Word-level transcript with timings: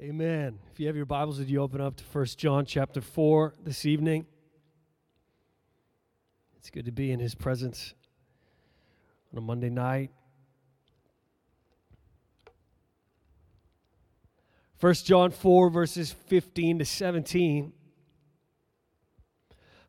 Amen. 0.00 0.60
If 0.70 0.78
you 0.78 0.86
have 0.86 0.94
your 0.94 1.06
Bibles, 1.06 1.40
would 1.40 1.50
you 1.50 1.60
open 1.60 1.80
up 1.80 1.96
to 1.96 2.04
1 2.04 2.26
John 2.36 2.64
chapter 2.64 3.00
4 3.00 3.54
this 3.64 3.84
evening? 3.84 4.26
It's 6.56 6.70
good 6.70 6.84
to 6.84 6.92
be 6.92 7.10
in 7.10 7.18
his 7.18 7.34
presence 7.34 7.94
on 9.32 9.38
a 9.38 9.40
Monday 9.40 9.70
night. 9.70 10.12
1 14.78 14.94
John 14.94 15.32
4, 15.32 15.68
verses 15.68 16.12
15 16.12 16.78
to 16.78 16.84
17. 16.84 17.72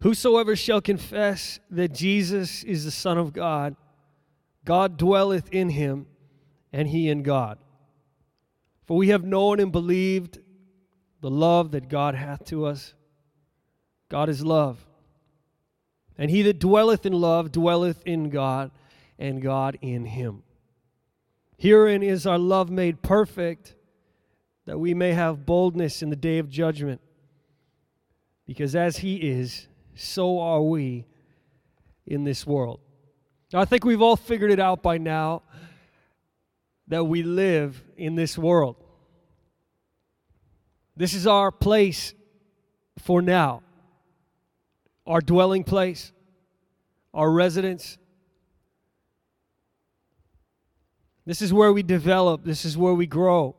Whosoever 0.01 0.55
shall 0.55 0.81
confess 0.81 1.59
that 1.69 1.93
Jesus 1.93 2.63
is 2.63 2.83
the 2.83 2.89
Son 2.89 3.19
of 3.19 3.31
God, 3.31 3.75
God 4.65 4.97
dwelleth 4.97 5.53
in 5.53 5.69
him, 5.69 6.07
and 6.73 6.87
he 6.87 7.09
in 7.09 7.21
God. 7.21 7.59
For 8.89 8.97
we 8.97 9.09
have 9.09 9.23
known 9.23 9.59
and 9.59 9.71
believed 9.71 10.39
the 11.21 11.29
love 11.29 11.69
that 11.73 11.89
God 11.89 12.15
hath 12.15 12.45
to 12.45 12.65
us. 12.65 12.95
God 14.09 14.29
is 14.29 14.43
love. 14.43 14.83
And 16.17 16.31
he 16.31 16.41
that 16.41 16.57
dwelleth 16.57 17.05
in 17.05 17.13
love 17.13 17.51
dwelleth 17.51 18.01
in 18.07 18.31
God, 18.31 18.71
and 19.19 19.43
God 19.43 19.77
in 19.79 20.05
him. 20.05 20.41
Herein 21.55 22.01
is 22.01 22.25
our 22.25 22.39
love 22.39 22.71
made 22.71 23.03
perfect, 23.03 23.75
that 24.65 24.79
we 24.79 24.95
may 24.95 25.11
have 25.11 25.45
boldness 25.45 26.01
in 26.01 26.09
the 26.09 26.15
day 26.15 26.39
of 26.39 26.49
judgment. 26.49 26.99
Because 28.47 28.75
as 28.75 28.97
he 28.97 29.17
is, 29.17 29.67
so 29.93 30.39
are 30.39 30.63
we 30.63 31.05
in 32.07 32.23
this 32.23 32.47
world. 32.47 32.79
Now, 33.53 33.59
I 33.59 33.65
think 33.65 33.85
we've 33.85 34.01
all 34.01 34.15
figured 34.15 34.49
it 34.49 34.59
out 34.59 34.81
by 34.81 34.97
now 34.97 35.43
that 36.89 37.03
we 37.05 37.23
live 37.23 37.81
in 37.95 38.15
this 38.15 38.37
world. 38.37 38.75
This 40.97 41.13
is 41.13 41.25
our 41.25 41.51
place 41.51 42.13
for 42.97 43.21
now, 43.21 43.61
our 45.07 45.21
dwelling 45.21 45.63
place, 45.63 46.11
our 47.13 47.31
residence. 47.31 47.97
This 51.25 51.41
is 51.41 51.53
where 51.53 51.71
we 51.71 51.83
develop, 51.83 52.43
this 52.43 52.65
is 52.65 52.77
where 52.77 52.93
we 52.93 53.05
grow, 53.05 53.55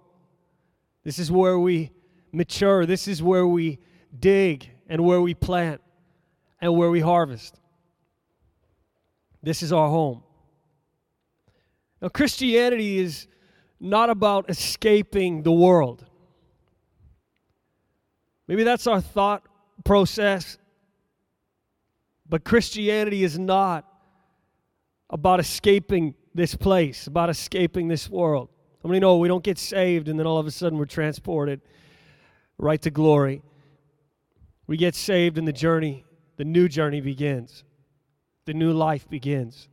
this 1.05 1.19
is 1.19 1.31
where 1.31 1.59
we 1.59 1.93
mature, 2.33 2.85
this 2.85 3.09
is 3.09 3.23
where 3.23 3.47
we 3.47 3.79
dig 4.19 4.69
and 4.89 5.05
where 5.05 5.21
we 5.21 5.35
plant 5.35 5.81
and 6.61 6.77
where 6.77 6.91
we 6.91 7.01
harvest. 7.01 7.59
This 9.43 9.63
is 9.63 9.73
our 9.73 9.89
home. 9.89 10.23
Now, 12.01 12.09
Christianity 12.09 12.99
is 12.99 13.27
not 13.79 14.11
about 14.11 14.51
escaping 14.51 15.43
the 15.43 15.53
world. 15.53 16.05
Maybe 18.47 18.65
that's 18.65 18.87
our 18.87 19.01
thought 19.01 19.43
process. 19.85 20.59
But 22.29 22.45
Christianity 22.45 23.25
is 23.25 23.39
not 23.39 23.87
about 25.09 25.41
escaping 25.41 26.15
this 26.35 26.55
place, 26.55 27.07
about 27.07 27.31
escaping 27.31 27.89
this 27.89 28.09
world. 28.09 28.49
How 28.83 28.89
many 28.89 29.01
know 29.01 29.17
we 29.17 29.29
don't 29.29 29.45
get 29.45 29.59
saved 29.59 30.09
and 30.09 30.19
then 30.19 30.27
all 30.27 30.39
of 30.39 30.47
a 30.47 30.51
sudden 30.51 30.79
we're 30.79 30.85
transported 30.85 31.61
right 32.59 32.81
to 32.83 32.91
glory? 32.91 33.43
We 34.67 34.77
get 34.77 34.95
saved 34.95 35.39
and 35.39 35.49
the 35.49 35.53
journey, 35.53 36.05
the 36.37 36.45
new 36.45 36.69
journey 36.69 37.01
begins. 37.01 37.65
The 38.47 38.55
new 38.55 38.73
life 38.73 39.09
begins. 39.09 39.69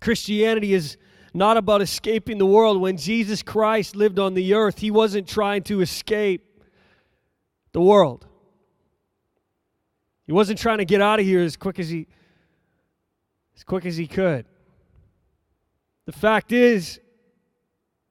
Christianity 0.00 0.74
is 0.74 0.96
not 1.34 1.56
about 1.56 1.82
escaping 1.82 2.38
the 2.38 2.46
world. 2.46 2.80
When 2.80 2.96
Jesus 2.96 3.42
Christ 3.42 3.96
lived 3.96 4.18
on 4.18 4.34
the 4.34 4.54
earth, 4.54 4.78
he 4.78 4.90
wasn't 4.90 5.28
trying 5.28 5.62
to 5.64 5.80
escape 5.80 6.62
the 7.72 7.80
world. 7.80 8.26
He 10.26 10.32
wasn't 10.32 10.58
trying 10.58 10.78
to 10.78 10.84
get 10.84 11.00
out 11.00 11.20
of 11.20 11.26
here 11.26 11.40
as 11.40 11.56
quick 11.56 11.78
as 11.78 11.88
he 11.88 12.06
as 13.56 13.64
quick 13.64 13.86
as 13.86 13.96
he 13.96 14.06
could. 14.06 14.46
The 16.06 16.12
fact 16.12 16.52
is 16.52 17.00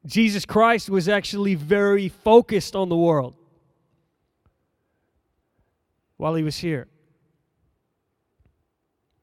Jesus 0.05 0.45
Christ 0.45 0.89
was 0.89 1.07
actually 1.07 1.55
very 1.55 2.09
focused 2.09 2.75
on 2.75 2.89
the 2.89 2.97
world 2.97 3.35
while 6.17 6.35
he 6.35 6.43
was 6.43 6.57
here. 6.57 6.87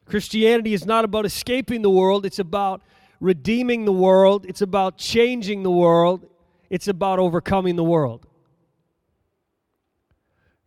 Christianity 0.06 0.74
is 0.74 0.84
not 0.84 1.04
about 1.04 1.24
escaping 1.24 1.82
the 1.82 1.90
world, 1.90 2.26
it's 2.26 2.38
about 2.38 2.82
redeeming 3.20 3.84
the 3.84 3.92
world, 3.92 4.44
it's 4.46 4.60
about 4.60 4.98
changing 4.98 5.62
the 5.62 5.70
world, 5.70 6.26
it's 6.68 6.88
about 6.88 7.18
overcoming 7.18 7.76
the 7.76 7.84
world. 7.84 8.26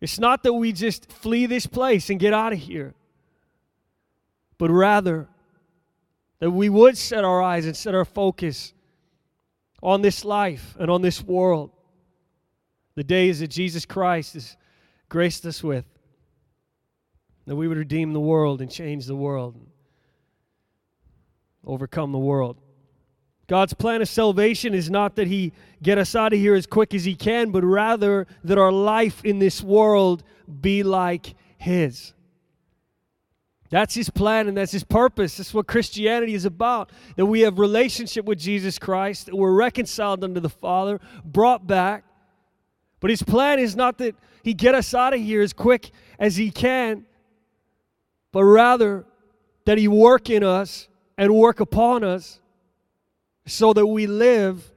It's 0.00 0.18
not 0.18 0.42
that 0.44 0.52
we 0.52 0.72
just 0.72 1.10
flee 1.10 1.46
this 1.46 1.66
place 1.66 2.10
and 2.10 2.20
get 2.20 2.32
out 2.32 2.52
of 2.52 2.58
here, 2.58 2.94
but 4.56 4.70
rather 4.70 5.28
that 6.40 6.50
we 6.50 6.68
would 6.68 6.96
set 6.96 7.24
our 7.24 7.42
eyes 7.42 7.66
and 7.66 7.76
set 7.76 7.94
our 7.94 8.04
focus 8.04 8.72
on 9.82 10.02
this 10.02 10.24
life 10.24 10.76
and 10.78 10.90
on 10.90 11.02
this 11.02 11.22
world, 11.22 11.70
the 12.94 13.04
days 13.04 13.40
that 13.40 13.48
Jesus 13.48 13.84
Christ 13.84 14.34
has 14.34 14.56
graced 15.08 15.46
us 15.46 15.62
with 15.62 15.84
that 17.48 17.56
we 17.56 17.66
would 17.66 17.78
redeem 17.78 18.12
the 18.12 18.20
world 18.20 18.60
and 18.60 18.70
change 18.70 19.06
the 19.06 19.16
world, 19.16 19.56
overcome 21.64 22.12
the 22.12 22.18
world. 22.18 22.58
God's 23.46 23.72
plan 23.72 24.02
of 24.02 24.08
salvation 24.08 24.74
is 24.74 24.90
not 24.90 25.16
that 25.16 25.26
He 25.26 25.52
get 25.82 25.96
us 25.96 26.14
out 26.14 26.34
of 26.34 26.38
here 26.38 26.54
as 26.54 26.66
quick 26.66 26.92
as 26.92 27.04
He 27.04 27.14
can, 27.14 27.50
but 27.50 27.64
rather 27.64 28.26
that 28.44 28.58
our 28.58 28.70
life 28.70 29.24
in 29.24 29.38
this 29.38 29.62
world 29.62 30.22
be 30.60 30.82
like 30.82 31.34
His. 31.56 32.12
That's 33.70 33.94
His 33.94 34.10
plan 34.10 34.48
and 34.48 34.56
that's 34.56 34.72
His 34.72 34.84
purpose. 34.84 35.38
That's 35.38 35.54
what 35.54 35.66
Christianity 35.66 36.34
is 36.34 36.44
about. 36.44 36.90
That 37.16 37.24
we 37.24 37.40
have 37.40 37.58
relationship 37.58 38.26
with 38.26 38.38
Jesus 38.38 38.78
Christ, 38.78 39.26
that 39.26 39.34
we're 39.34 39.54
reconciled 39.54 40.22
unto 40.22 40.40
the 40.40 40.50
Father, 40.50 41.00
brought 41.24 41.66
back. 41.66 42.04
But 43.00 43.08
His 43.08 43.22
plan 43.22 43.58
is 43.58 43.74
not 43.74 43.96
that 43.98 44.14
He 44.42 44.52
get 44.52 44.74
us 44.74 44.92
out 44.92 45.14
of 45.14 45.20
here 45.20 45.40
as 45.40 45.54
quick 45.54 45.90
as 46.18 46.36
He 46.36 46.50
can, 46.50 47.06
but 48.32 48.44
rather 48.44 49.04
that 49.64 49.78
He 49.78 49.88
work 49.88 50.30
in 50.30 50.42
us 50.42 50.88
and 51.16 51.34
work 51.34 51.60
upon 51.60 52.04
us 52.04 52.40
so 53.46 53.72
that 53.72 53.86
we 53.86 54.06
live 54.06 54.72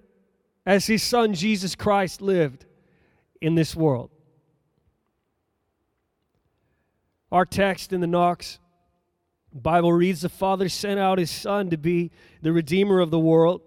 as 0.66 0.88
His 0.88 1.04
Son 1.04 1.34
Jesus 1.34 1.76
Christ 1.76 2.22
lived 2.22 2.66
in 3.42 3.56
this 3.56 3.76
world. 3.76 4.10
Our 7.32 7.46
text 7.46 7.94
in 7.94 8.02
the 8.02 8.08
Knox 8.08 8.60
Bible 9.54 9.92
reads 9.92 10.22
the 10.22 10.30
Father 10.30 10.70
sent 10.70 11.00
out 11.00 11.18
His 11.18 11.32
Son 11.32 11.70
to 11.70 11.78
be 11.78 12.12
the 12.42 12.52
Redeemer 12.52 13.00
of 13.00 13.12
the 13.12 13.20
world. 13.20 13.62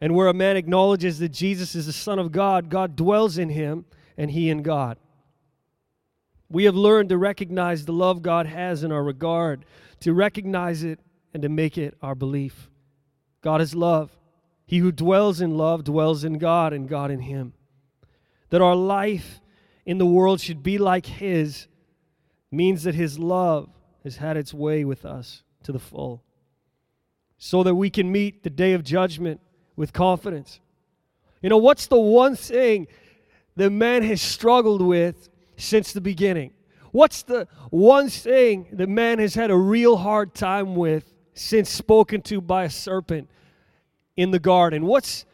And 0.00 0.14
where 0.14 0.28
a 0.28 0.34
man 0.34 0.56
acknowledges 0.56 1.18
that 1.18 1.28
Jesus 1.28 1.74
is 1.74 1.86
the 1.86 1.92
Son 1.92 2.18
of 2.18 2.32
God, 2.32 2.70
God 2.70 2.96
dwells 2.96 3.36
in 3.36 3.50
him 3.50 3.84
and 4.16 4.30
he 4.30 4.48
in 4.48 4.62
God. 4.62 4.96
We 6.50 6.64
have 6.64 6.74
learned 6.74 7.08
to 7.10 7.18
recognize 7.18 7.84
the 7.84 7.92
love 7.92 8.22
God 8.22 8.46
has 8.46 8.82
in 8.82 8.90
our 8.90 9.02
regard, 9.02 9.64
to 10.00 10.12
recognize 10.12 10.82
it 10.82 10.98
and 11.32 11.42
to 11.42 11.48
make 11.48 11.78
it 11.78 11.96
our 12.02 12.14
belief. 12.14 12.68
God 13.40 13.60
is 13.60 13.74
love. 13.74 14.10
He 14.66 14.78
who 14.78 14.92
dwells 14.92 15.40
in 15.40 15.56
love 15.56 15.84
dwells 15.84 16.24
in 16.24 16.38
God 16.38 16.72
and 16.72 16.88
God 16.88 17.10
in 17.10 17.20
him. 17.20 17.54
That 18.50 18.60
our 18.60 18.76
life 18.76 19.40
in 19.86 19.98
the 19.98 20.06
world 20.06 20.40
should 20.40 20.62
be 20.62 20.78
like 20.78 21.06
His 21.06 21.66
means 22.50 22.82
that 22.82 22.94
His 22.94 23.18
love 23.18 23.68
has 24.04 24.16
had 24.16 24.36
its 24.36 24.52
way 24.52 24.84
with 24.84 25.04
us 25.04 25.42
to 25.62 25.72
the 25.72 25.78
full, 25.78 26.22
so 27.38 27.62
that 27.62 27.74
we 27.74 27.90
can 27.90 28.10
meet 28.10 28.42
the 28.42 28.50
day 28.50 28.72
of 28.72 28.82
judgment 28.82 29.40
with 29.76 29.92
confidence. 29.92 30.60
You 31.42 31.48
know, 31.48 31.58
what's 31.58 31.86
the 31.86 31.98
one 31.98 32.36
thing 32.36 32.86
that 33.56 33.70
man 33.70 34.02
has 34.02 34.20
struggled 34.20 34.82
with 34.82 35.28
since 35.60 35.92
the 35.92 36.00
beginning? 36.00 36.52
What's 36.92 37.22
the 37.22 37.46
one 37.70 38.08
thing 38.08 38.66
that 38.72 38.88
man 38.88 39.18
has 39.18 39.34
had 39.34 39.50
a 39.50 39.56
real 39.56 39.96
hard 39.96 40.34
time 40.34 40.74
with 40.74 41.12
since 41.34 41.70
spoken 41.70 42.22
to 42.22 42.40
by 42.40 42.64
a 42.64 42.70
serpent 42.70 43.30
in 44.16 44.32
the 44.32 44.38
garden? 44.38 44.84
What's 44.86 45.24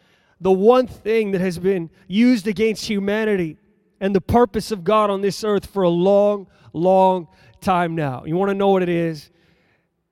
the 0.40 0.52
one 0.52 0.86
thing 0.86 1.32
that 1.32 1.40
has 1.40 1.58
been 1.58 1.90
used 2.06 2.46
against 2.46 2.86
humanity 2.86 3.56
and 4.00 4.14
the 4.14 4.20
purpose 4.20 4.70
of 4.70 4.84
God 4.84 5.08
on 5.08 5.22
this 5.22 5.42
earth 5.42 5.66
for 5.66 5.82
a 5.82 5.88
long, 5.88 6.46
long 6.74 7.28
time 7.60 7.94
now? 7.94 8.24
You 8.26 8.36
want 8.36 8.50
to 8.50 8.54
know 8.54 8.68
what 8.68 8.82
it 8.82 8.90
is? 8.90 9.30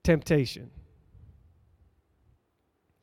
Temptation. 0.02 0.70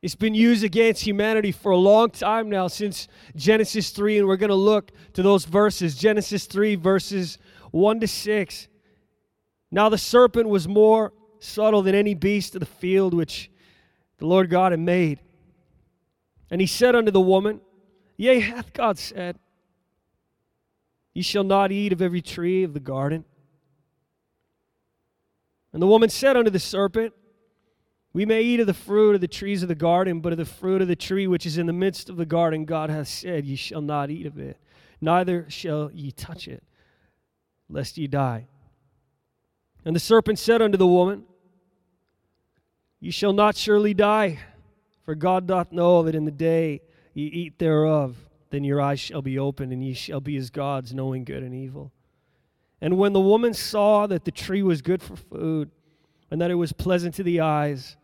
It's 0.02 0.16
been 0.16 0.34
used 0.34 0.64
against 0.64 1.04
humanity 1.04 1.52
for 1.52 1.70
a 1.70 1.76
long 1.76 2.10
time 2.10 2.50
now, 2.50 2.66
since 2.66 3.06
Genesis 3.36 3.90
3, 3.90 4.18
and 4.18 4.26
we're 4.26 4.36
going 4.36 4.50
to 4.50 4.54
look 4.56 4.90
to 5.12 5.22
those 5.22 5.44
verses. 5.44 5.94
Genesis 5.94 6.46
3, 6.46 6.74
verses 6.74 7.38
1 7.70 8.00
to 8.00 8.08
6. 8.08 8.68
Now 9.70 9.88
the 9.88 9.98
serpent 9.98 10.48
was 10.48 10.66
more 10.66 11.12
subtle 11.38 11.82
than 11.82 11.94
any 11.94 12.14
beast 12.14 12.56
of 12.56 12.60
the 12.60 12.66
field 12.66 13.14
which 13.14 13.48
the 14.18 14.26
Lord 14.26 14.50
God 14.50 14.72
had 14.72 14.80
made. 14.80 15.20
And 16.50 16.60
he 16.60 16.66
said 16.66 16.96
unto 16.96 17.12
the 17.12 17.20
woman, 17.20 17.60
Yea, 18.16 18.40
hath 18.40 18.72
God 18.72 18.98
said, 18.98 19.38
Ye 21.14 21.22
shall 21.22 21.44
not 21.44 21.70
eat 21.70 21.92
of 21.92 22.02
every 22.02 22.22
tree 22.22 22.64
of 22.64 22.74
the 22.74 22.80
garden. 22.80 23.24
And 25.72 25.80
the 25.80 25.86
woman 25.86 26.08
said 26.08 26.36
unto 26.36 26.50
the 26.50 26.58
serpent, 26.58 27.14
We 28.14 28.26
may 28.26 28.42
eat 28.42 28.60
of 28.60 28.66
the 28.66 28.74
fruit 28.74 29.14
of 29.14 29.20
the 29.22 29.28
trees 29.28 29.62
of 29.62 29.68
the 29.68 29.74
garden, 29.74 30.20
but 30.20 30.32
of 30.32 30.38
the 30.38 30.44
fruit 30.44 30.82
of 30.82 30.88
the 30.88 30.96
tree 30.96 31.26
which 31.26 31.46
is 31.46 31.56
in 31.56 31.66
the 31.66 31.72
midst 31.72 32.10
of 32.10 32.16
the 32.16 32.26
garden, 32.26 32.66
God 32.66 32.90
hath 32.90 33.08
said, 33.08 33.46
Ye 33.46 33.56
shall 33.56 33.80
not 33.80 34.10
eat 34.10 34.26
of 34.26 34.38
it, 34.38 34.58
neither 35.00 35.46
shall 35.48 35.90
ye 35.92 36.12
touch 36.12 36.46
it, 36.46 36.62
lest 37.70 37.96
ye 37.96 38.06
die. 38.06 38.48
And 39.84 39.96
the 39.96 40.00
serpent 40.00 40.38
said 40.38 40.60
unto 40.60 40.76
the 40.76 40.86
woman, 40.86 41.24
Ye 43.00 43.10
shall 43.10 43.32
not 43.32 43.56
surely 43.56 43.94
die, 43.94 44.38
for 45.04 45.14
God 45.14 45.46
doth 45.46 45.72
know 45.72 46.02
that 46.02 46.14
in 46.14 46.24
the 46.24 46.30
day 46.30 46.82
ye 47.14 47.26
eat 47.26 47.58
thereof, 47.58 48.16
then 48.50 48.62
your 48.62 48.80
eyes 48.80 49.00
shall 49.00 49.22
be 49.22 49.38
opened, 49.38 49.72
and 49.72 49.82
ye 49.82 49.94
shall 49.94 50.20
be 50.20 50.36
as 50.36 50.50
gods, 50.50 50.92
knowing 50.92 51.24
good 51.24 51.42
and 51.42 51.54
evil. 51.54 51.90
And 52.80 52.98
when 52.98 53.14
the 53.14 53.20
woman 53.20 53.54
saw 53.54 54.06
that 54.06 54.24
the 54.24 54.30
tree 54.30 54.62
was 54.62 54.82
good 54.82 55.02
for 55.02 55.16
food, 55.16 55.70
and 56.30 56.40
that 56.40 56.50
it 56.50 56.56
was 56.56 56.72
pleasant 56.72 57.14
to 57.14 57.22
the 57.22 57.40
eyes, 57.40 57.96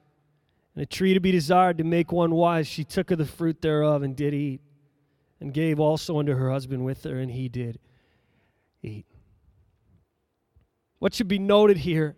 and 0.79 0.85
a 0.85 0.87
tree 0.87 1.13
to 1.13 1.19
be 1.19 1.33
desired 1.33 1.77
to 1.79 1.83
make 1.83 2.13
one 2.13 2.31
wise, 2.31 2.69
she 2.69 2.85
took 2.85 3.11
of 3.11 3.19
the 3.19 3.27
fruit 3.27 3.61
thereof 3.61 4.05
and 4.05 4.15
did 4.15 4.33
eat, 4.33 4.61
and 5.41 5.53
gave 5.53 5.81
also 5.81 6.21
unto 6.21 6.33
her 6.37 6.53
husband 6.53 6.85
with 6.85 7.03
her, 7.03 7.19
and 7.19 7.33
he 7.33 7.49
did 7.49 7.81
eat. 8.81 9.05
What 11.01 11.15
should 11.15 11.27
be 11.27 11.41
noted 11.41 11.79
here 11.79 12.15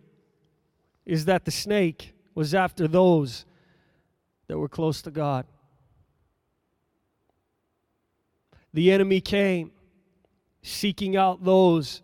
is 1.07 1.25
that 1.25 1.47
the 1.47 1.51
snake 1.51 2.13
was 2.35 2.55
after 2.55 2.87
those 2.87 3.47
that 4.47 4.59
were 4.59 4.69
close 4.69 5.01
to 5.01 5.11
God. 5.11 5.47
The 8.75 8.93
enemy 8.93 9.23
came 9.23 9.73
seeking 10.61 11.17
out 11.17 11.43
those 11.43 12.03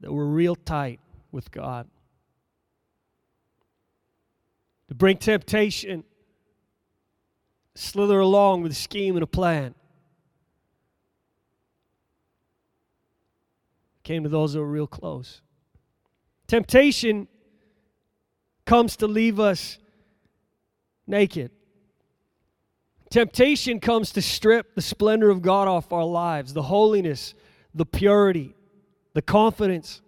that 0.00 0.12
were 0.12 0.26
real 0.26 0.56
tight 0.56 0.98
with 1.30 1.52
God. 1.52 1.86
To 4.92 4.96
bring 4.96 5.16
temptation, 5.16 6.04
slither 7.74 8.20
along 8.20 8.60
with 8.60 8.72
a 8.72 8.74
scheme 8.74 9.16
and 9.16 9.22
a 9.22 9.26
plan. 9.26 9.74
Came 14.02 14.22
to 14.24 14.28
those 14.28 14.52
that 14.52 14.60
were 14.60 14.66
real 14.66 14.86
close. 14.86 15.40
Temptation 16.46 17.26
comes 18.66 18.96
to 18.96 19.06
leave 19.06 19.40
us 19.40 19.78
naked. 21.06 21.52
Temptation 23.08 23.80
comes 23.80 24.12
to 24.12 24.20
strip 24.20 24.74
the 24.74 24.82
splendor 24.82 25.30
of 25.30 25.40
God 25.40 25.68
off 25.68 25.90
our 25.90 26.04
lives, 26.04 26.52
the 26.52 26.64
holiness, 26.64 27.32
the 27.74 27.86
purity, 27.86 28.54
the 29.14 29.22
confidence. 29.22 30.02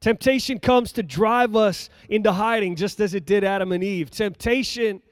Temptation 0.00 0.58
comes 0.58 0.92
to 0.92 1.02
drive 1.02 1.56
us 1.56 1.88
into 2.08 2.32
hiding, 2.32 2.76
just 2.76 3.00
as 3.00 3.14
it 3.14 3.26
did 3.26 3.44
Adam 3.44 3.72
and 3.72 3.82
Eve. 3.82 4.10
Temptation 4.10 5.02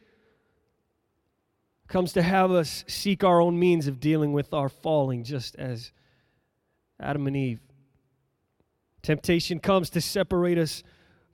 comes 1.89 2.13
to 2.13 2.23
have 2.23 2.51
us 2.51 2.85
seek 2.87 3.25
our 3.25 3.41
own 3.41 3.59
means 3.59 3.87
of 3.87 4.01
dealing 4.01 4.33
with 4.33 4.53
our 4.53 4.69
falling, 4.69 5.25
just 5.25 5.57
as 5.57 5.93
Adam 7.01 7.27
and 7.27 7.37
Eve. 7.37 7.61
Temptation 9.03 9.59
comes 9.59 9.91
to 9.91 10.01
separate 10.01 10.59
us 10.59 10.83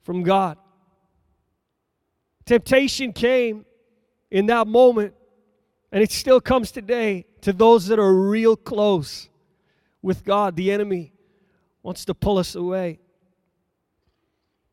from 0.03 0.23
God. 0.23 0.57
Temptation 2.45 3.13
came 3.13 3.65
in 4.29 4.47
that 4.47 4.67
moment 4.67 5.13
and 5.91 6.01
it 6.01 6.11
still 6.11 6.41
comes 6.41 6.71
today 6.71 7.25
to 7.41 7.53
those 7.53 7.87
that 7.87 7.99
are 7.99 8.13
real 8.13 8.55
close 8.55 9.29
with 10.01 10.23
God. 10.23 10.55
The 10.55 10.71
enemy 10.71 11.13
wants 11.83 12.05
to 12.05 12.13
pull 12.13 12.37
us 12.37 12.55
away. 12.55 12.99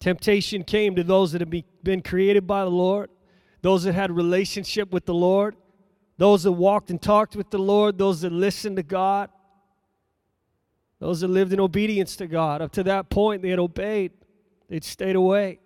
Temptation 0.00 0.62
came 0.62 0.94
to 0.94 1.02
those 1.02 1.32
that 1.32 1.40
had 1.40 1.64
been 1.82 2.02
created 2.02 2.46
by 2.46 2.64
the 2.64 2.70
Lord, 2.70 3.10
those 3.62 3.82
that 3.84 3.94
had 3.94 4.10
relationship 4.10 4.92
with 4.92 5.06
the 5.06 5.14
Lord, 5.14 5.56
those 6.18 6.44
that 6.44 6.52
walked 6.52 6.90
and 6.90 7.00
talked 7.00 7.34
with 7.34 7.50
the 7.50 7.58
Lord, 7.58 7.98
those 7.98 8.20
that 8.20 8.32
listened 8.32 8.76
to 8.76 8.82
God, 8.82 9.30
those 11.00 11.20
that 11.20 11.28
lived 11.28 11.52
in 11.52 11.60
obedience 11.60 12.16
to 12.16 12.26
God. 12.26 12.62
Up 12.62 12.72
to 12.72 12.82
that 12.84 13.08
point, 13.08 13.42
they 13.42 13.50
had 13.50 13.58
obeyed, 13.58 14.12
they'd 14.68 14.84
stayed 14.84 15.16
away. 15.16 15.60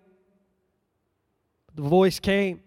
The 1.75 1.81
voice 1.81 2.19
came. 2.19 2.61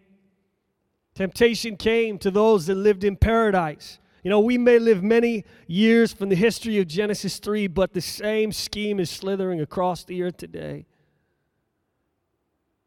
Temptation 1.15 1.77
came 1.77 2.19
to 2.19 2.31
those 2.31 2.67
that 2.67 2.75
lived 2.75 3.05
in 3.05 3.17
paradise. 3.17 3.99
You 4.23 4.31
know, 4.31 4.41
we 4.41 4.59
may 4.59 4.81
live 4.81 5.03
many 5.03 5.45
years 5.69 6.13
from 6.13 6.29
the 6.29 6.35
history 6.35 6.79
of 6.79 6.89
Genesis 6.89 7.39
3, 7.39 7.69
but 7.69 7.93
the 7.93 8.01
same 8.01 8.51
scheme 8.53 8.99
is 8.99 9.09
slithering 9.09 9.61
across 9.61 10.05
the 10.05 10.23
earth 10.23 10.37
today. 10.37 10.87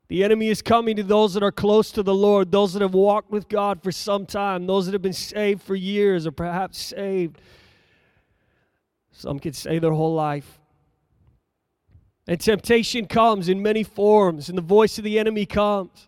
The 0.09 0.23
enemy 0.23 0.47
is 0.49 0.63
coming 0.63 0.95
to 0.95 1.03
those 1.03 1.35
that 1.35 1.43
are 1.43 1.51
close 1.51 1.91
to 1.91 2.01
the 2.01 2.15
Lord, 2.15 2.51
those 2.51 2.73
that 2.73 2.81
have 2.81 2.95
walked 2.95 3.29
with 3.29 3.47
God 3.47 3.83
for 3.83 3.91
some 3.91 4.25
time, 4.25 4.65
those 4.65 4.87
that 4.87 4.93
have 4.93 5.03
been 5.03 5.13
saved 5.13 5.61
for 5.61 5.75
years 5.75 6.25
or 6.25 6.31
perhaps 6.31 6.79
saved. 6.79 7.39
Some 9.11 9.37
could 9.37 9.55
say 9.55 9.77
their 9.77 9.91
whole 9.91 10.15
life. 10.15 10.59
And 12.27 12.39
temptation 12.39 13.05
comes 13.05 13.49
in 13.49 13.61
many 13.61 13.83
forms, 13.83 14.49
and 14.49 14.57
the 14.57 14.63
voice 14.63 14.97
of 14.97 15.03
the 15.03 15.19
enemy 15.19 15.45
comes. 15.45 16.07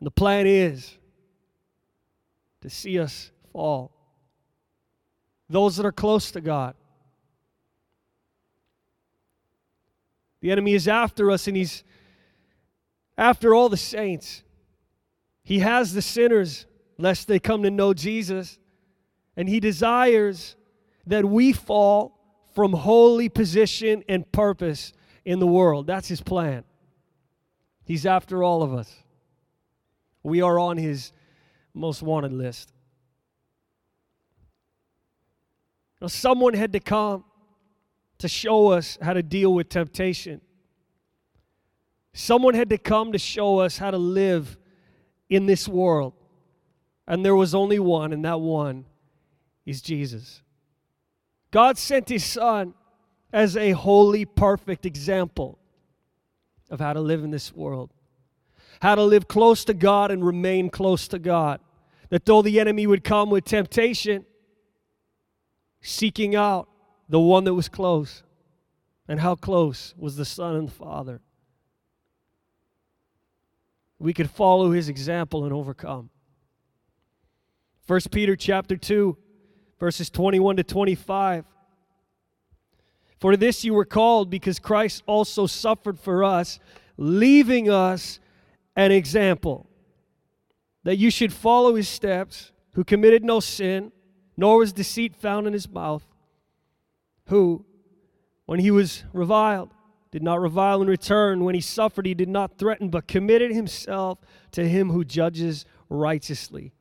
And 0.00 0.06
the 0.06 0.10
plan 0.10 0.48
is 0.48 0.96
to 2.62 2.70
see 2.70 2.98
us 2.98 3.30
fall. 3.52 3.92
Those 5.48 5.76
that 5.76 5.86
are 5.86 5.92
close 5.92 6.32
to 6.32 6.40
God. 6.40 6.74
The 10.40 10.50
enemy 10.50 10.74
is 10.74 10.88
after 10.88 11.30
us 11.30 11.46
and 11.46 11.56
he's 11.56 11.84
after 13.20 13.54
all 13.54 13.68
the 13.68 13.76
saints. 13.76 14.42
He 15.44 15.58
has 15.58 15.92
the 15.92 16.02
sinners 16.02 16.66
lest 16.96 17.28
they 17.28 17.38
come 17.38 17.62
to 17.62 17.70
know 17.70 17.92
Jesus. 17.92 18.58
And 19.36 19.48
he 19.48 19.60
desires 19.60 20.56
that 21.06 21.24
we 21.26 21.52
fall 21.52 22.18
from 22.54 22.72
holy 22.72 23.28
position 23.28 24.02
and 24.08 24.30
purpose 24.32 24.92
in 25.24 25.38
the 25.38 25.46
world. 25.46 25.86
That's 25.86 26.08
his 26.08 26.22
plan. 26.22 26.64
He's 27.84 28.06
after 28.06 28.42
all 28.42 28.62
of 28.62 28.72
us. 28.72 28.92
We 30.22 30.40
are 30.40 30.58
on 30.58 30.78
his 30.78 31.12
most 31.74 32.02
wanted 32.02 32.32
list. 32.32 32.72
Now, 36.00 36.06
someone 36.06 36.54
had 36.54 36.72
to 36.72 36.80
come 36.80 37.24
to 38.18 38.28
show 38.28 38.68
us 38.68 38.96
how 39.02 39.12
to 39.12 39.22
deal 39.22 39.52
with 39.52 39.68
temptation. 39.68 40.40
Someone 42.12 42.54
had 42.54 42.70
to 42.70 42.78
come 42.78 43.12
to 43.12 43.18
show 43.18 43.58
us 43.58 43.78
how 43.78 43.90
to 43.90 43.98
live 43.98 44.58
in 45.28 45.46
this 45.46 45.68
world. 45.68 46.14
And 47.06 47.24
there 47.24 47.36
was 47.36 47.54
only 47.54 47.78
one, 47.78 48.12
and 48.12 48.24
that 48.24 48.40
one 48.40 48.84
is 49.64 49.80
Jesus. 49.80 50.42
God 51.50 51.78
sent 51.78 52.08
his 52.08 52.24
son 52.24 52.74
as 53.32 53.56
a 53.56 53.72
holy, 53.72 54.24
perfect 54.24 54.86
example 54.86 55.58
of 56.68 56.80
how 56.80 56.92
to 56.92 57.00
live 57.00 57.24
in 57.24 57.30
this 57.30 57.52
world 57.52 57.90
how 58.80 58.94
to 58.94 59.02
live 59.02 59.28
close 59.28 59.64
to 59.66 59.74
God 59.74 60.10
and 60.10 60.24
remain 60.24 60.70
close 60.70 61.06
to 61.08 61.18
God. 61.18 61.60
That 62.08 62.24
though 62.24 62.42
the 62.42 62.58
enemy 62.58 62.86
would 62.86 63.04
come 63.04 63.30
with 63.30 63.44
temptation, 63.44 64.24
seeking 65.80 66.34
out 66.34 66.68
the 67.08 67.20
one 67.20 67.44
that 67.44 67.54
was 67.54 67.68
close. 67.68 68.22
And 69.06 69.20
how 69.20 69.34
close 69.34 69.94
was 69.98 70.16
the 70.16 70.24
Son 70.24 70.56
and 70.56 70.68
the 70.68 70.72
Father? 70.72 71.20
We 74.00 74.14
could 74.14 74.30
follow 74.30 74.72
his 74.72 74.88
example 74.88 75.44
and 75.44 75.52
overcome. 75.52 76.08
1 77.86 78.00
Peter 78.10 78.34
chapter 78.34 78.76
2, 78.76 79.16
verses 79.78 80.08
21 80.08 80.56
to 80.56 80.64
25. 80.64 81.44
For 83.18 83.36
this 83.36 83.62
you 83.62 83.74
were 83.74 83.84
called, 83.84 84.30
because 84.30 84.58
Christ 84.58 85.02
also 85.06 85.46
suffered 85.46 86.00
for 86.00 86.24
us, 86.24 86.58
leaving 86.96 87.68
us 87.68 88.18
an 88.74 88.90
example 88.90 89.68
that 90.82 90.96
you 90.96 91.10
should 91.10 91.32
follow 91.32 91.74
his 91.74 91.88
steps, 91.88 92.52
who 92.72 92.84
committed 92.84 93.22
no 93.22 93.38
sin, 93.38 93.92
nor 94.34 94.58
was 94.58 94.72
deceit 94.72 95.14
found 95.14 95.46
in 95.46 95.52
his 95.52 95.68
mouth, 95.68 96.06
who, 97.26 97.66
when 98.46 98.60
he 98.60 98.70
was 98.70 99.04
reviled, 99.12 99.74
did 100.10 100.22
not 100.22 100.40
revile 100.40 100.82
in 100.82 100.88
return. 100.88 101.44
When 101.44 101.54
he 101.54 101.60
suffered, 101.60 102.06
he 102.06 102.14
did 102.14 102.28
not 102.28 102.58
threaten, 102.58 102.88
but 102.88 103.06
committed 103.06 103.52
himself 103.52 104.18
to 104.52 104.68
him 104.68 104.90
who 104.90 105.04
judges 105.04 105.64
righteously, 105.88 106.72